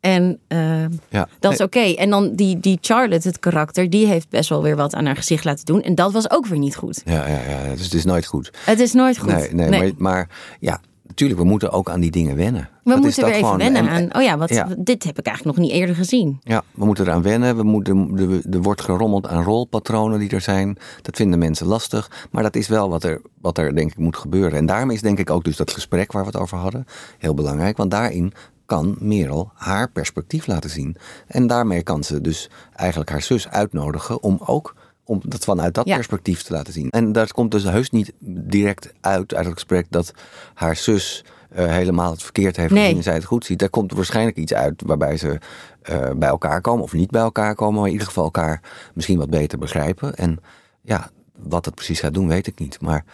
En 0.00 0.38
eh, 0.48 0.80
ja. 1.08 1.28
dat 1.40 1.52
is 1.52 1.60
oké. 1.60 1.78
En 1.80 2.10
dan 2.10 2.34
die, 2.34 2.60
die 2.60 2.78
Charlotte, 2.80 3.28
het 3.28 3.38
karakter, 3.38 3.90
die 3.90 4.06
heeft 4.06 4.28
best 4.28 4.48
wel 4.48 4.62
weer 4.62 4.76
wat 4.76 4.94
aan 4.94 5.06
haar 5.06 5.16
gezicht 5.16 5.44
laten 5.44 5.64
doen. 5.64 5.82
En 5.82 5.94
dat 5.94 6.12
was 6.12 6.30
ook 6.30 6.46
weer 6.46 6.58
niet 6.58 6.76
goed. 6.76 7.02
Ja, 7.04 7.26
ja, 7.28 7.40
ja, 7.48 7.74
dus 7.74 7.84
het 7.84 7.94
is 7.94 8.04
nooit 8.04 8.26
goed. 8.26 8.50
Het 8.64 8.80
is 8.80 8.92
nooit 8.92 9.18
goed. 9.18 9.30
Nee, 9.52 9.52
nee, 9.52 9.70
Maar, 9.70 9.90
maar 9.96 10.28
ja, 10.60 10.80
natuurlijk, 11.06 11.40
we 11.40 11.46
moeten 11.46 11.70
ook 11.70 11.90
aan 11.90 12.00
die 12.00 12.10
dingen 12.10 12.36
wennen. 12.36 12.68
we 12.84 12.90
Dat 12.90 13.00
moeten 13.00 13.24
weer 13.24 13.32
even 13.32 13.44
gewoon. 13.44 13.58
wennen 13.58 13.88
En- 13.88 14.12
aan. 14.12 14.16
Oh 14.16 14.22
ja, 14.22 14.38
wat, 14.38 14.48
ja. 14.50 14.68
dit 14.78 15.04
heb 15.04 15.18
ik 15.18 15.26
eigenlijk 15.26 15.56
nog 15.56 15.66
niet 15.66 15.74
eerder 15.76 15.94
gezien. 15.94 16.40
Ja, 16.42 16.62
we 16.74 16.84
moeten 16.84 17.06
eraan 17.06 17.22
wennen. 17.22 17.56
We 17.56 17.62
moeten, 17.62 18.10
er, 18.18 18.54
er 18.54 18.62
wordt 18.62 18.80
gerommeld 18.80 19.26
aan 19.26 19.42
rolpatronen 19.42 20.18
die 20.18 20.30
er 20.30 20.40
zijn. 20.40 20.76
Dat 21.02 21.16
vinden 21.16 21.38
mensen 21.38 21.66
lastig. 21.66 22.26
Maar 22.30 22.42
dat 22.42 22.56
is 22.56 22.68
wel 22.68 22.88
wat 22.88 23.04
er, 23.04 23.20
wat 23.40 23.58
er 23.58 23.74
denk 23.74 23.90
ik 23.90 23.98
moet 23.98 24.16
gebeuren. 24.16 24.58
En 24.58 24.66
daarom 24.66 24.90
is 24.90 25.00
denk 25.00 25.18
ik 25.18 25.30
ook 25.30 25.44
dus 25.44 25.56
dat 25.56 25.72
gesprek 25.72 26.12
waar 26.12 26.22
we 26.22 26.28
het 26.30 26.40
over 26.40 26.58
hadden 26.58 26.86
heel 27.18 27.34
belangrijk. 27.34 27.76
Want 27.76 27.90
daarin 27.90 28.32
kan 28.66 28.96
Merel 28.98 29.50
haar 29.54 29.90
perspectief 29.90 30.46
laten 30.46 30.70
zien. 30.70 30.96
En 31.26 31.46
daarmee 31.46 31.82
kan 31.82 32.04
ze 32.04 32.20
dus 32.20 32.50
eigenlijk 32.74 33.10
haar 33.10 33.22
zus 33.22 33.48
uitnodigen 33.48 34.22
om 34.22 34.40
ook 34.46 34.74
om 35.06 35.20
dat 35.24 35.44
vanuit 35.44 35.74
dat 35.74 35.86
Ja. 35.86 35.94
perspectief 35.94 36.42
te 36.42 36.52
laten 36.52 36.72
zien. 36.72 36.90
En 36.90 37.12
daar 37.12 37.32
komt 37.32 37.50
dus 37.50 37.62
heus 37.62 37.90
niet 37.90 38.12
direct 38.20 38.92
uit 39.00 39.34
uit 39.34 39.44
het 39.44 39.54
gesprek 39.54 39.86
dat 39.90 40.12
haar 40.54 40.76
zus 40.76 41.24
eh, 41.50 41.66
helemaal 41.66 42.10
het 42.10 42.22
verkeerd 42.22 42.56
heeft 42.56 42.72
Nee. 42.72 42.82
gezien 42.82 42.96
en 42.96 43.02
zij 43.02 43.14
het 43.14 43.24
goed 43.24 43.44
ziet. 43.44 43.58
Daar 43.58 43.68
komt 43.68 43.92
waarschijnlijk 43.92 44.36
iets 44.36 44.54
uit 44.54 44.82
waarbij 44.86 45.16
ze 45.16 45.38
eh, 45.82 46.10
bij 46.16 46.28
elkaar 46.28 46.60
komen 46.60 46.82
of 46.84 46.92
niet 46.92 47.10
bij 47.10 47.20
elkaar 47.20 47.54
komen, 47.54 47.74
maar 47.74 47.86
in 47.86 47.92
ieder 47.92 48.06
geval 48.06 48.24
elkaar 48.24 48.60
misschien 48.94 49.18
wat 49.18 49.30
beter 49.30 49.58
begrijpen. 49.58 50.14
En 50.14 50.38
ja, 50.80 51.10
wat 51.36 51.64
het 51.64 51.74
precies 51.74 52.00
gaat 52.00 52.14
doen, 52.14 52.28
weet 52.28 52.46
ik 52.46 52.58
niet. 52.58 52.80
Maar 52.80 53.04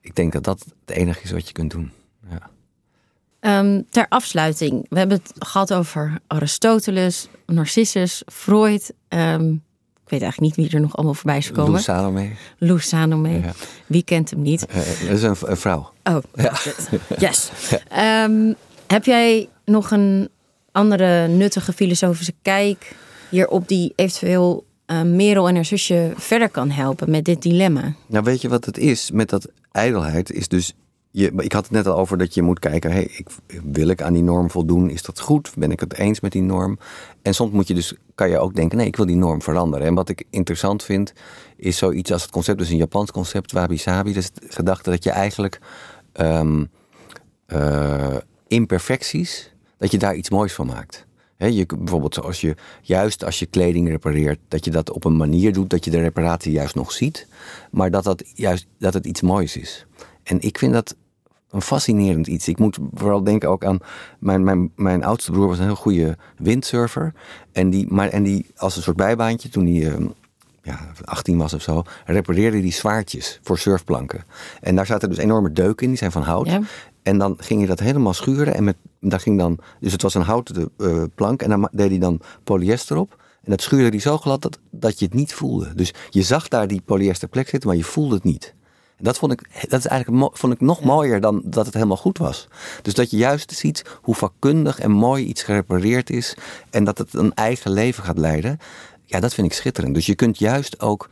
ik 0.00 0.14
denk 0.14 0.32
dat 0.32 0.44
dat 0.44 0.64
het 0.86 0.96
enige 0.96 1.22
is 1.22 1.30
wat 1.30 1.46
je 1.46 1.52
kunt 1.52 1.70
doen. 1.70 1.90
Ja. 3.40 3.58
Ehm, 3.58 3.82
ter 3.90 4.06
afsluiting, 4.08 4.86
we 4.88 4.98
hebben 4.98 5.16
het 5.24 5.32
gehad 5.48 5.72
over 5.74 6.18
Aristoteles, 6.26 7.28
Narcissus, 7.46 8.22
Freud. 8.32 8.92
ehm, 9.08 9.52
ik 10.04 10.14
weet 10.14 10.22
eigenlijk 10.22 10.56
niet 10.56 10.66
wie 10.66 10.76
er 10.76 10.82
nog 10.84 10.96
allemaal 10.96 11.14
voorbij 11.14 11.36
is 11.38 11.46
gekomen. 11.46 11.70
Lou 11.70 11.82
Salome, 11.82 12.30
Lou 12.58 12.80
Salome. 12.80 13.40
Ja. 13.40 13.52
Wie 13.86 14.02
kent 14.02 14.30
hem 14.30 14.42
niet? 14.42 14.66
eh, 14.66 14.76
dat 15.08 15.16
is 15.16 15.22
een, 15.22 15.36
vrouw. 15.56 15.90
Oh, 16.04 16.16
yes. 17.18 17.50
Ehm, 17.88 18.52
heb 18.86 19.04
jij 19.04 19.48
nog 19.64 19.90
een 19.90 20.28
andere 20.72 21.26
nuttige 21.28 21.72
filosofische 21.72 22.32
kijk 22.42 22.96
hierop 23.30 23.68
die 23.68 23.92
eventueel 23.96 24.66
eh, 24.86 25.02
Merel 25.02 25.48
en 25.48 25.54
haar 25.54 25.64
zusje 25.64 26.12
verder 26.16 26.48
kan 26.48 26.70
helpen 26.70 27.10
met 27.10 27.24
dit 27.24 27.42
dilemma? 27.42 27.92
Nou, 28.06 28.24
weet 28.24 28.40
je 28.40 28.48
wat 28.48 28.64
het 28.64 28.78
is 28.78 29.10
met 29.10 29.28
dat 29.28 29.48
ijdelheid? 29.72 30.30
Is 30.32 30.48
dus 30.48 30.74
je, 31.10 31.32
ik 31.36 31.52
had 31.52 31.62
het 31.62 31.72
net 31.72 31.86
al 31.86 31.96
over 31.96 32.18
dat 32.18 32.34
je 32.34 32.42
moet 32.42 32.58
kijken, 32.58 32.90
hey, 32.90 33.04
ik, 33.04 33.28
wil 33.72 33.88
ik 33.88 34.02
aan 34.02 34.12
die 34.12 34.22
norm 34.22 34.50
voldoen? 34.50 34.90
Is 34.90 35.02
dat 35.02 35.20
goed? 35.20 35.52
Ben 35.56 35.70
ik 35.70 35.80
het 35.80 35.98
eens 35.98 36.20
met 36.20 36.32
die 36.32 36.42
norm? 36.42 36.78
En 37.22 37.34
soms 37.34 37.52
moet 37.52 37.68
je 37.68 37.74
dus, 37.74 37.94
kan 38.14 38.30
je 38.30 38.38
ook 38.38 38.54
denken, 38.54 38.78
nee, 38.78 38.86
ik 38.86 38.96
wil 38.96 39.06
die 39.06 39.16
norm 39.16 39.42
veranderen. 39.42 39.86
En 39.86 39.94
wat 39.94 40.08
ik 40.08 40.24
interessant 40.30 40.82
vind, 40.82 41.12
is 41.56 41.76
zoiets 41.76 42.12
als 42.12 42.22
het 42.22 42.30
concept, 42.30 42.58
dus 42.58 42.70
een 42.70 42.76
Japans 42.76 43.10
concept, 43.10 43.52
wabi-sabi. 43.52 44.12
Dus 44.12 44.32
de 44.32 44.46
gedachte 44.48 44.90
dat 44.90 45.04
je 45.04 45.10
eigenlijk 45.10 45.60
ehm, 46.12 46.64
eh, 47.46 48.16
imperfecties, 48.46 49.52
dat 49.78 49.90
je 49.90 49.98
daar 49.98 50.14
iets 50.14 50.30
moois 50.30 50.52
van 50.52 50.66
maakt. 50.66 51.06
je, 51.36 51.66
bijvoorbeeld 51.78 52.14
zoals 52.14 52.40
je, 52.40 52.54
juist 52.82 53.24
als 53.24 53.38
je 53.38 53.46
kleding 53.46 53.88
repareert, 53.88 54.38
dat 54.48 54.64
je 54.64 54.70
dat 54.70 54.90
op 54.90 55.04
een 55.04 55.16
manier 55.16 55.52
doet 55.52 55.70
dat 55.70 55.84
je 55.84 55.90
de 55.90 56.00
reparatie 56.00 56.52
juist 56.52 56.74
nog 56.74 56.92
ziet, 56.92 57.26
maar 57.70 57.90
dat, 57.90 58.04
dat, 58.04 58.22
juist, 58.34 58.66
dat 58.78 58.94
het 58.94 59.06
iets 59.06 59.20
moois 59.20 59.56
is. 59.56 59.86
En 60.28 60.40
ik 60.40 60.58
vind 60.58 60.72
dat 60.72 60.96
een 61.50 61.62
fascinerend 61.62 62.26
iets. 62.26 62.48
Ik 62.48 62.58
moet 62.58 62.78
vooral 62.94 63.24
denken 63.24 63.48
ook 63.48 63.64
aan. 63.64 63.78
Mijn, 64.18 64.44
mijn, 64.44 64.72
mijn 64.76 65.04
oudste 65.04 65.30
broer 65.30 65.48
was 65.48 65.58
een 65.58 65.64
heel 65.64 65.74
goede 65.74 66.16
windsurfer. 66.36 67.14
En 67.52 67.70
die, 67.70 67.86
maar, 67.88 68.08
en 68.08 68.22
die 68.22 68.46
als 68.56 68.76
een 68.76 68.82
soort 68.82 68.96
bijbaantje, 68.96 69.48
toen 69.48 69.66
hij 69.66 69.98
uh, 69.98 70.06
ja, 70.62 70.78
18 71.04 71.38
was 71.38 71.54
of 71.54 71.62
zo, 71.62 71.82
repareerde 72.06 72.60
die 72.60 72.72
zwaardjes 72.72 73.40
voor 73.42 73.58
surfplanken. 73.58 74.24
En 74.60 74.76
daar 74.76 74.86
zaten 74.86 75.08
dus 75.08 75.18
enorme 75.18 75.52
deuken 75.52 75.82
in, 75.82 75.88
die 75.88 75.98
zijn 75.98 76.12
van 76.12 76.22
hout. 76.22 76.58
En 77.02 77.18
dan 77.18 77.36
ging 77.38 77.60
je 77.60 77.66
dat 77.66 77.80
helemaal 77.80 78.12
schuren. 78.14 78.54
En 78.54 78.64
met, 78.64 78.76
daar 79.00 79.20
ging 79.20 79.38
dan, 79.38 79.58
dus 79.80 79.92
het 79.92 80.02
was 80.02 80.14
een 80.14 80.22
houten 80.22 80.70
uh, 80.78 81.02
plank. 81.14 81.42
En 81.42 81.50
dan 81.50 81.68
deed 81.72 81.90
hij 81.90 81.98
dan 81.98 82.20
polyester 82.44 82.96
op. 82.96 83.16
En 83.42 83.50
dat 83.50 83.62
schuurde 83.62 83.88
hij 83.88 84.00
zo 84.00 84.18
glad 84.18 84.42
dat, 84.42 84.58
dat 84.70 84.98
je 84.98 85.04
het 85.04 85.14
niet 85.14 85.34
voelde. 85.34 85.74
Dus 85.74 85.94
je 86.10 86.22
zag 86.22 86.48
daar 86.48 86.68
die 86.68 86.80
polyester 86.84 87.28
plek 87.28 87.48
zitten, 87.48 87.68
maar 87.68 87.78
je 87.78 87.84
voelde 87.84 88.14
het 88.14 88.24
niet. 88.24 88.54
Dat 88.98 89.18
vond 89.18 89.32
ik, 89.32 89.68
dat 89.68 89.78
is 89.78 89.86
eigenlijk, 89.86 90.36
vond 90.36 90.52
ik 90.52 90.60
nog 90.60 90.80
mooier 90.82 91.20
dan 91.20 91.42
dat 91.44 91.64
het 91.64 91.74
helemaal 91.74 91.96
goed 91.96 92.18
was. 92.18 92.48
Dus 92.82 92.94
dat 92.94 93.10
je 93.10 93.16
juist 93.16 93.52
ziet 93.52 93.84
hoe 94.02 94.14
vakkundig 94.14 94.78
en 94.78 94.90
mooi 94.90 95.24
iets 95.24 95.42
gerepareerd 95.42 96.10
is. 96.10 96.36
En 96.70 96.84
dat 96.84 96.98
het 96.98 97.14
een 97.14 97.34
eigen 97.34 97.70
leven 97.70 98.04
gaat 98.04 98.18
leiden. 98.18 98.58
Ja, 99.04 99.20
dat 99.20 99.34
vind 99.34 99.46
ik 99.46 99.52
schitterend. 99.52 99.94
Dus 99.94 100.06
je 100.06 100.14
kunt 100.14 100.38
juist 100.38 100.80
ook 100.80 101.08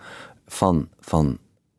van, 0.46 0.88
van, 1.00 1.38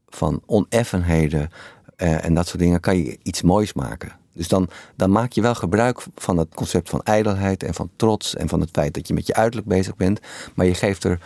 van 0.10 0.42
oneffenheden 0.46 1.50
uh, 1.98 2.26
en 2.26 2.34
dat 2.34 2.48
soort 2.48 2.60
dingen 2.60 2.80
kan 2.80 2.98
je 2.98 3.18
iets 3.24 3.42
moois 3.42 3.74
maken. 3.74 4.12
Dus 4.34 4.48
dan, 4.48 4.70
dan 4.96 5.12
maak 5.12 5.32
je 5.32 5.42
wel 5.42 5.56
gebruik 5.56 6.02
van 6.16 6.38
het 6.38 6.54
concept 6.54 6.90
van 6.90 7.02
ijdelheid 7.04 7.64
en 7.64 7.74
van 7.74 7.90
trots 7.96 8.36
en 8.36 8.50
van 8.50 8.62
het 8.62 8.70
feit 8.72 8.94
dat 8.94 9.08
je 9.08 9.14
met 9.14 9.28
je 9.28 9.34
uiterlijk 9.34 9.68
bezig 9.68 9.96
bent. 9.96 10.20
Maar 10.54 10.66
je 10.66 10.74
geeft 10.74 11.04
er 11.04 11.20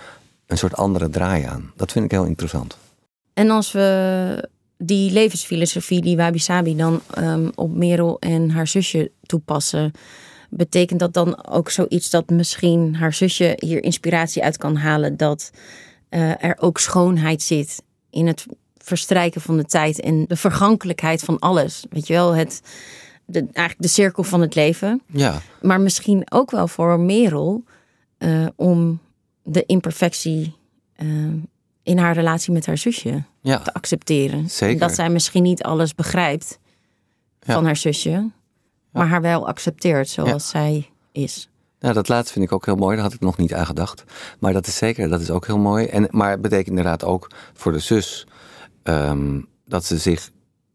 een 0.45 0.57
soort 0.57 0.75
andere 0.75 1.09
draai 1.09 1.43
aan. 1.43 1.71
Dat 1.75 1.91
vind 1.91 2.05
ik 2.05 2.11
heel 2.11 2.25
interessant. 2.25 2.77
En 3.33 3.49
als 3.49 3.71
we 3.71 4.49
die 4.83 5.11
levensfilosofie 5.11 6.01
die 6.01 6.17
Wabi 6.17 6.39
Sabi 6.39 6.75
dan 6.75 7.01
um, 7.17 7.51
op 7.55 7.75
Merel 7.75 8.19
en 8.19 8.49
haar 8.49 8.67
zusje 8.67 9.11
toepassen, 9.25 9.91
betekent 10.49 10.99
dat 10.99 11.13
dan 11.13 11.47
ook 11.47 11.69
zoiets 11.69 12.09
dat 12.09 12.29
misschien 12.29 12.95
haar 12.95 13.13
zusje 13.13 13.53
hier 13.59 13.83
inspiratie 13.83 14.43
uit 14.43 14.57
kan 14.57 14.75
halen 14.75 15.17
dat 15.17 15.51
uh, 16.09 16.43
er 16.43 16.57
ook 16.59 16.79
schoonheid 16.79 17.41
zit 17.41 17.83
in 18.09 18.27
het 18.27 18.45
verstrijken 18.77 19.41
van 19.41 19.57
de 19.57 19.65
tijd 19.65 19.99
en 19.99 20.25
de 20.27 20.35
vergankelijkheid 20.35 21.21
van 21.21 21.39
alles. 21.39 21.85
Weet 21.89 22.07
je 22.07 22.13
wel, 22.13 22.35
het, 22.35 22.61
de, 23.25 23.39
eigenlijk 23.39 23.81
de 23.81 23.87
cirkel 23.87 24.23
van 24.23 24.41
het 24.41 24.55
leven. 24.55 25.01
Ja. 25.05 25.41
Maar 25.61 25.81
misschien 25.81 26.31
ook 26.31 26.51
wel 26.51 26.67
voor 26.67 26.99
Merel 26.99 27.63
uh, 28.19 28.47
om 28.55 28.99
de 29.43 29.65
imperfectie 29.65 30.55
uh, 30.97 31.33
in 31.83 31.97
haar 31.97 32.13
relatie 32.13 32.53
met 32.53 32.65
haar 32.65 32.77
zusje 32.77 33.23
ja. 33.41 33.59
te 33.59 33.73
accepteren. 33.73 34.49
Zeker. 34.49 34.79
Dat 34.79 34.95
zij 34.95 35.09
misschien 35.09 35.43
niet 35.43 35.63
alles 35.63 35.95
begrijpt 35.95 36.59
van 37.39 37.65
haar 37.65 37.75
zusje, 37.75 38.29
maar 38.91 39.07
haar 39.07 39.21
wel 39.21 39.47
accepteert 39.47 40.09
zoals 40.09 40.49
zij 40.49 40.89
is. 41.11 41.49
Nou, 41.79 41.93
dat 41.93 42.07
laatste 42.07 42.33
vind 42.33 42.45
ik 42.45 42.51
ook 42.51 42.65
heel 42.65 42.75
mooi. 42.75 42.95
Daar 42.95 43.05
had 43.05 43.13
ik 43.13 43.19
nog 43.19 43.37
niet 43.37 43.53
aan 43.53 43.65
gedacht. 43.65 44.03
Maar 44.39 44.53
dat 44.53 44.67
is 44.67 44.77
zeker, 44.77 45.09
dat 45.09 45.21
is 45.21 45.29
ook 45.29 45.45
heel 45.45 45.57
mooi. 45.57 45.85
En, 45.85 46.07
maar 46.11 46.31
het 46.31 46.41
betekent 46.41 46.67
inderdaad 46.67 47.03
ook 47.03 47.31
voor 47.53 47.71
de 47.71 47.79
zus 47.79 48.27
um, 48.83 49.47
dat 49.65 49.85
ze 49.85 49.97
zich 49.97 50.31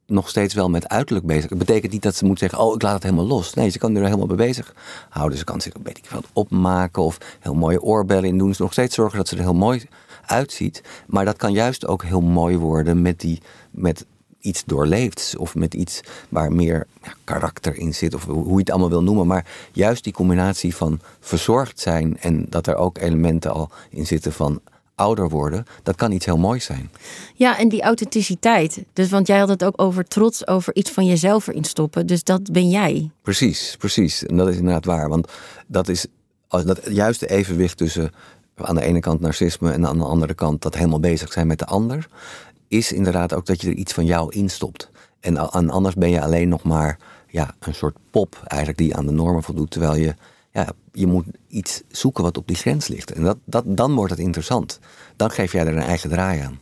nog 0.07 0.29
steeds 0.29 0.55
wel 0.55 0.68
met 0.68 0.88
uiterlijk 0.88 1.26
bezig. 1.26 1.50
Het 1.50 1.59
betekent 1.59 1.92
niet 1.92 2.02
dat 2.02 2.14
ze 2.14 2.24
moet 2.24 2.38
zeggen, 2.38 2.59
oh, 2.59 2.74
ik 2.74 2.83
laat 2.83 2.94
het 2.94 3.02
helemaal 3.02 3.26
los. 3.26 3.55
Nee, 3.55 3.68
ze 3.68 3.79
kan 3.79 3.96
er 3.96 4.05
helemaal 4.05 4.26
mee 4.26 4.37
bezig 4.37 4.74
houden. 5.09 5.38
Ze 5.38 5.44
kan 5.44 5.61
zich, 5.61 5.72
weet 5.83 5.98
ik 5.98 6.07
veel, 6.07 6.22
opmaken 6.33 7.02
of 7.02 7.18
heel 7.40 7.55
mooie 7.55 7.83
oorbellen 7.83 8.29
in 8.29 8.38
doen. 8.38 8.55
Ze 8.55 8.62
nog 8.62 8.72
steeds 8.72 8.94
zorgen 8.94 9.18
dat 9.18 9.29
ze 9.29 9.37
er 9.37 9.42
heel 9.42 9.55
mooi 9.55 9.88
uitziet. 10.26 10.82
Maar 11.06 11.24
dat 11.24 11.36
kan 11.36 11.52
juist 11.52 11.86
ook 11.86 12.02
heel 12.02 12.20
mooi 12.20 12.56
worden 12.56 13.02
met, 13.02 13.20
die, 13.20 13.40
met 13.70 14.06
iets 14.40 14.64
doorleefds. 14.64 15.36
Of 15.36 15.54
met 15.54 15.74
iets 15.74 16.00
waar 16.28 16.52
meer 16.52 16.86
ja, 17.02 17.14
karakter 17.24 17.76
in 17.76 17.94
zit. 17.94 18.14
Of 18.14 18.24
hoe 18.24 18.52
je 18.52 18.58
het 18.58 18.70
allemaal 18.70 18.90
wil 18.90 19.02
noemen. 19.02 19.26
Maar 19.26 19.46
juist 19.72 20.04
die 20.04 20.12
combinatie 20.12 20.76
van 20.76 21.00
verzorgd 21.20 21.80
zijn. 21.80 22.18
En 22.18 22.46
dat 22.48 22.66
er 22.66 22.76
ook 22.76 22.98
elementen 22.98 23.52
al 23.52 23.70
in 23.90 24.06
zitten 24.06 24.32
van 24.32 24.60
ouder 24.96 25.28
worden, 25.28 25.64
dat 25.82 25.96
kan 25.96 26.12
iets 26.12 26.24
heel 26.24 26.36
moois 26.36 26.64
zijn. 26.64 26.90
Ja, 27.34 27.58
en 27.58 27.68
die 27.68 27.82
authenticiteit. 27.82 28.84
Dus 28.92 29.10
want 29.10 29.26
jij 29.26 29.38
had 29.38 29.48
het 29.48 29.64
ook 29.64 29.80
over 29.80 30.04
trots 30.04 30.46
over 30.46 30.74
iets 30.74 30.90
van 30.90 31.06
jezelf 31.06 31.46
erin 31.46 31.64
stoppen. 31.64 32.06
Dus 32.06 32.24
dat 32.24 32.52
ben 32.52 32.68
jij. 32.68 33.10
Precies, 33.22 33.76
precies. 33.78 34.26
En 34.26 34.36
dat 34.36 34.48
is 34.48 34.56
inderdaad 34.56 34.84
waar. 34.84 35.08
Want 35.08 35.28
dat 35.66 35.88
is 35.88 36.06
als 36.48 36.64
dat 36.64 36.80
juiste 36.90 37.26
evenwicht 37.26 37.76
tussen 37.76 38.12
aan 38.62 38.75
de 38.75 38.83
ene 38.83 39.01
kant 39.01 39.21
narcisme 39.21 39.73
en 39.73 39.87
aan 39.87 39.99
de 39.99 40.05
andere 40.05 40.35
kant 40.35 40.62
dat 40.62 40.75
helemaal 40.75 41.01
bezig 41.01 41.33
zijn 41.33 41.47
met 41.47 41.59
de 41.59 41.66
ander, 41.66 42.09
is 42.69 42.92
inderdaad 42.92 43.35
ook 43.35 43.47
dat 43.47 43.61
je 43.61 43.69
er 43.69 43.75
iets 43.75 43.92
van 43.92 44.05
jou 44.05 44.33
instopt. 44.33 44.90
En, 45.21 45.37
en 45.37 45.71
anders 45.71 45.95
ben 45.95 46.11
je 46.11 46.23
alleen 46.23 46.49
nog 46.49 46.62
maar 46.62 46.99
ja, 47.29 47.55
een 47.59 47.75
soort 47.75 47.97
pop 48.11 48.42
eigenlijk 48.45 48.79
die 48.79 48.97
aan 48.97 49.07
de 49.07 49.12
normen 49.12 49.42
voldoet, 49.42 49.71
terwijl 49.71 49.95
je 49.95 50.14
ja, 50.53 50.69
je 50.92 51.07
moet 51.07 51.27
iets 51.49 51.83
zoeken 51.88 52.23
wat 52.23 52.37
op 52.37 52.47
die 52.47 52.57
grens 52.57 52.88
ligt. 52.88 53.12
En 53.12 53.23
dat, 53.23 53.37
dat, 53.45 53.64
dan 53.66 53.95
wordt 53.95 54.11
het 54.11 54.21
interessant. 54.21 54.79
Dan 55.16 55.31
geef 55.31 55.53
jij 55.53 55.66
er 55.66 55.77
een 55.77 55.83
eigen 55.83 56.11
draai 56.11 56.40
aan. 56.40 56.59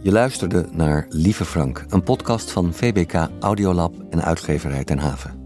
Je 0.00 0.12
luisterde 0.12 0.68
naar 0.72 1.06
Lieve 1.08 1.44
Frank, 1.44 1.84
een 1.88 2.02
podcast 2.02 2.50
van 2.50 2.74
VBK 2.74 3.28
Audiolab 3.40 3.94
en 4.10 4.22
uitgeverij 4.22 4.84
Ten 4.84 4.98
Haven. 4.98 5.37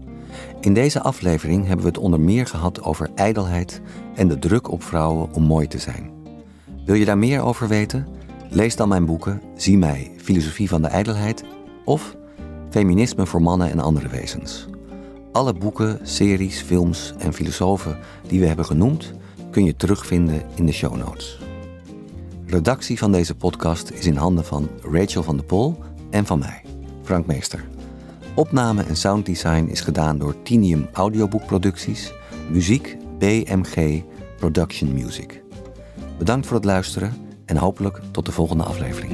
In 0.63 0.73
deze 0.73 1.01
aflevering 1.01 1.65
hebben 1.65 1.85
we 1.85 1.91
het 1.91 2.01
onder 2.01 2.19
meer 2.19 2.45
gehad 2.45 2.81
over 2.81 3.09
ijdelheid 3.15 3.81
en 4.15 4.27
de 4.27 4.39
druk 4.39 4.71
op 4.71 4.83
vrouwen 4.83 5.33
om 5.33 5.43
mooi 5.43 5.67
te 5.67 5.77
zijn. 5.77 6.11
Wil 6.85 6.95
je 6.95 7.05
daar 7.05 7.17
meer 7.17 7.41
over 7.41 7.67
weten? 7.67 8.07
Lees 8.49 8.75
dan 8.75 8.87
mijn 8.87 9.05
boeken 9.05 9.41
Zie 9.55 9.77
mij, 9.77 10.11
Filosofie 10.17 10.69
van 10.69 10.81
de 10.81 10.87
Ijdelheid 10.87 11.43
of 11.85 12.15
Feminisme 12.69 13.25
voor 13.25 13.41
mannen 13.41 13.71
en 13.71 13.79
andere 13.79 14.07
wezens. 14.07 14.67
Alle 15.31 15.53
boeken, 15.53 15.99
series, 16.03 16.61
films 16.61 17.13
en 17.17 17.33
filosofen 17.33 17.97
die 18.27 18.39
we 18.39 18.45
hebben 18.45 18.65
genoemd 18.65 19.13
kun 19.51 19.65
je 19.65 19.75
terugvinden 19.75 20.41
in 20.55 20.65
de 20.65 20.71
show 20.73 20.95
notes. 20.95 21.39
Redactie 22.45 22.97
van 22.97 23.11
deze 23.11 23.35
podcast 23.35 23.89
is 23.89 24.05
in 24.05 24.15
handen 24.15 24.45
van 24.45 24.69
Rachel 24.81 25.23
van 25.23 25.35
der 25.35 25.45
Pol 25.45 25.77
en 26.09 26.25
van 26.25 26.39
mij, 26.39 26.61
Frank 27.01 27.25
Meester. 27.25 27.72
Opname 28.35 28.83
en 28.83 28.95
sounddesign 28.95 29.65
is 29.65 29.81
gedaan 29.81 30.17
door 30.17 30.41
Tinium 30.41 30.87
Audioboekproducties, 30.93 32.13
muziek 32.49 32.97
BMG 33.19 34.03
Production 34.37 34.93
Music. 34.93 35.43
Bedankt 36.17 36.45
voor 36.45 36.55
het 36.55 36.65
luisteren 36.65 37.13
en 37.45 37.57
hopelijk 37.57 38.01
tot 38.11 38.25
de 38.25 38.31
volgende 38.31 38.63
aflevering. 38.63 39.13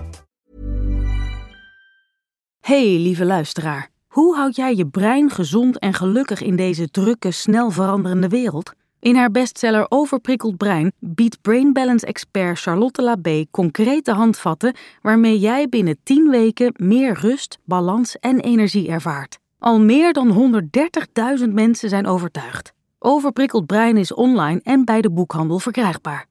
Hey, 2.71 2.97
lieve 2.97 3.25
luisteraar. 3.25 3.89
Hoe 4.07 4.35
houd 4.35 4.55
jij 4.55 4.75
je 4.75 4.87
brein 4.87 5.29
gezond 5.29 5.79
en 5.79 5.93
gelukkig 5.93 6.41
in 6.41 6.55
deze 6.55 6.91
drukke, 6.91 7.31
snel 7.31 7.71
veranderende 7.71 8.27
wereld? 8.27 8.73
In 8.99 9.15
haar 9.15 9.31
bestseller 9.31 9.85
Overprikkeld 9.89 10.57
Brein 10.57 10.91
biedt 10.99 11.41
Brain 11.41 11.73
Balance 11.73 12.05
expert 12.05 12.59
Charlotte 12.59 13.01
Labé 13.01 13.45
concrete 13.51 14.11
handvatten 14.11 14.75
waarmee 15.01 15.39
jij 15.39 15.69
binnen 15.69 15.97
10 16.03 16.29
weken 16.29 16.73
meer 16.77 17.13
rust, 17.19 17.59
balans 17.63 18.19
en 18.19 18.39
energie 18.39 18.87
ervaart. 18.87 19.39
Al 19.59 19.79
meer 19.79 20.13
dan 20.13 20.53
130.000 21.39 21.49
mensen 21.49 21.89
zijn 21.89 22.07
overtuigd. 22.07 22.73
Overprikkeld 22.99 23.65
Brein 23.65 23.97
is 23.97 24.13
online 24.13 24.59
en 24.63 24.85
bij 24.85 25.01
de 25.01 25.11
boekhandel 25.11 25.59
verkrijgbaar. 25.59 26.29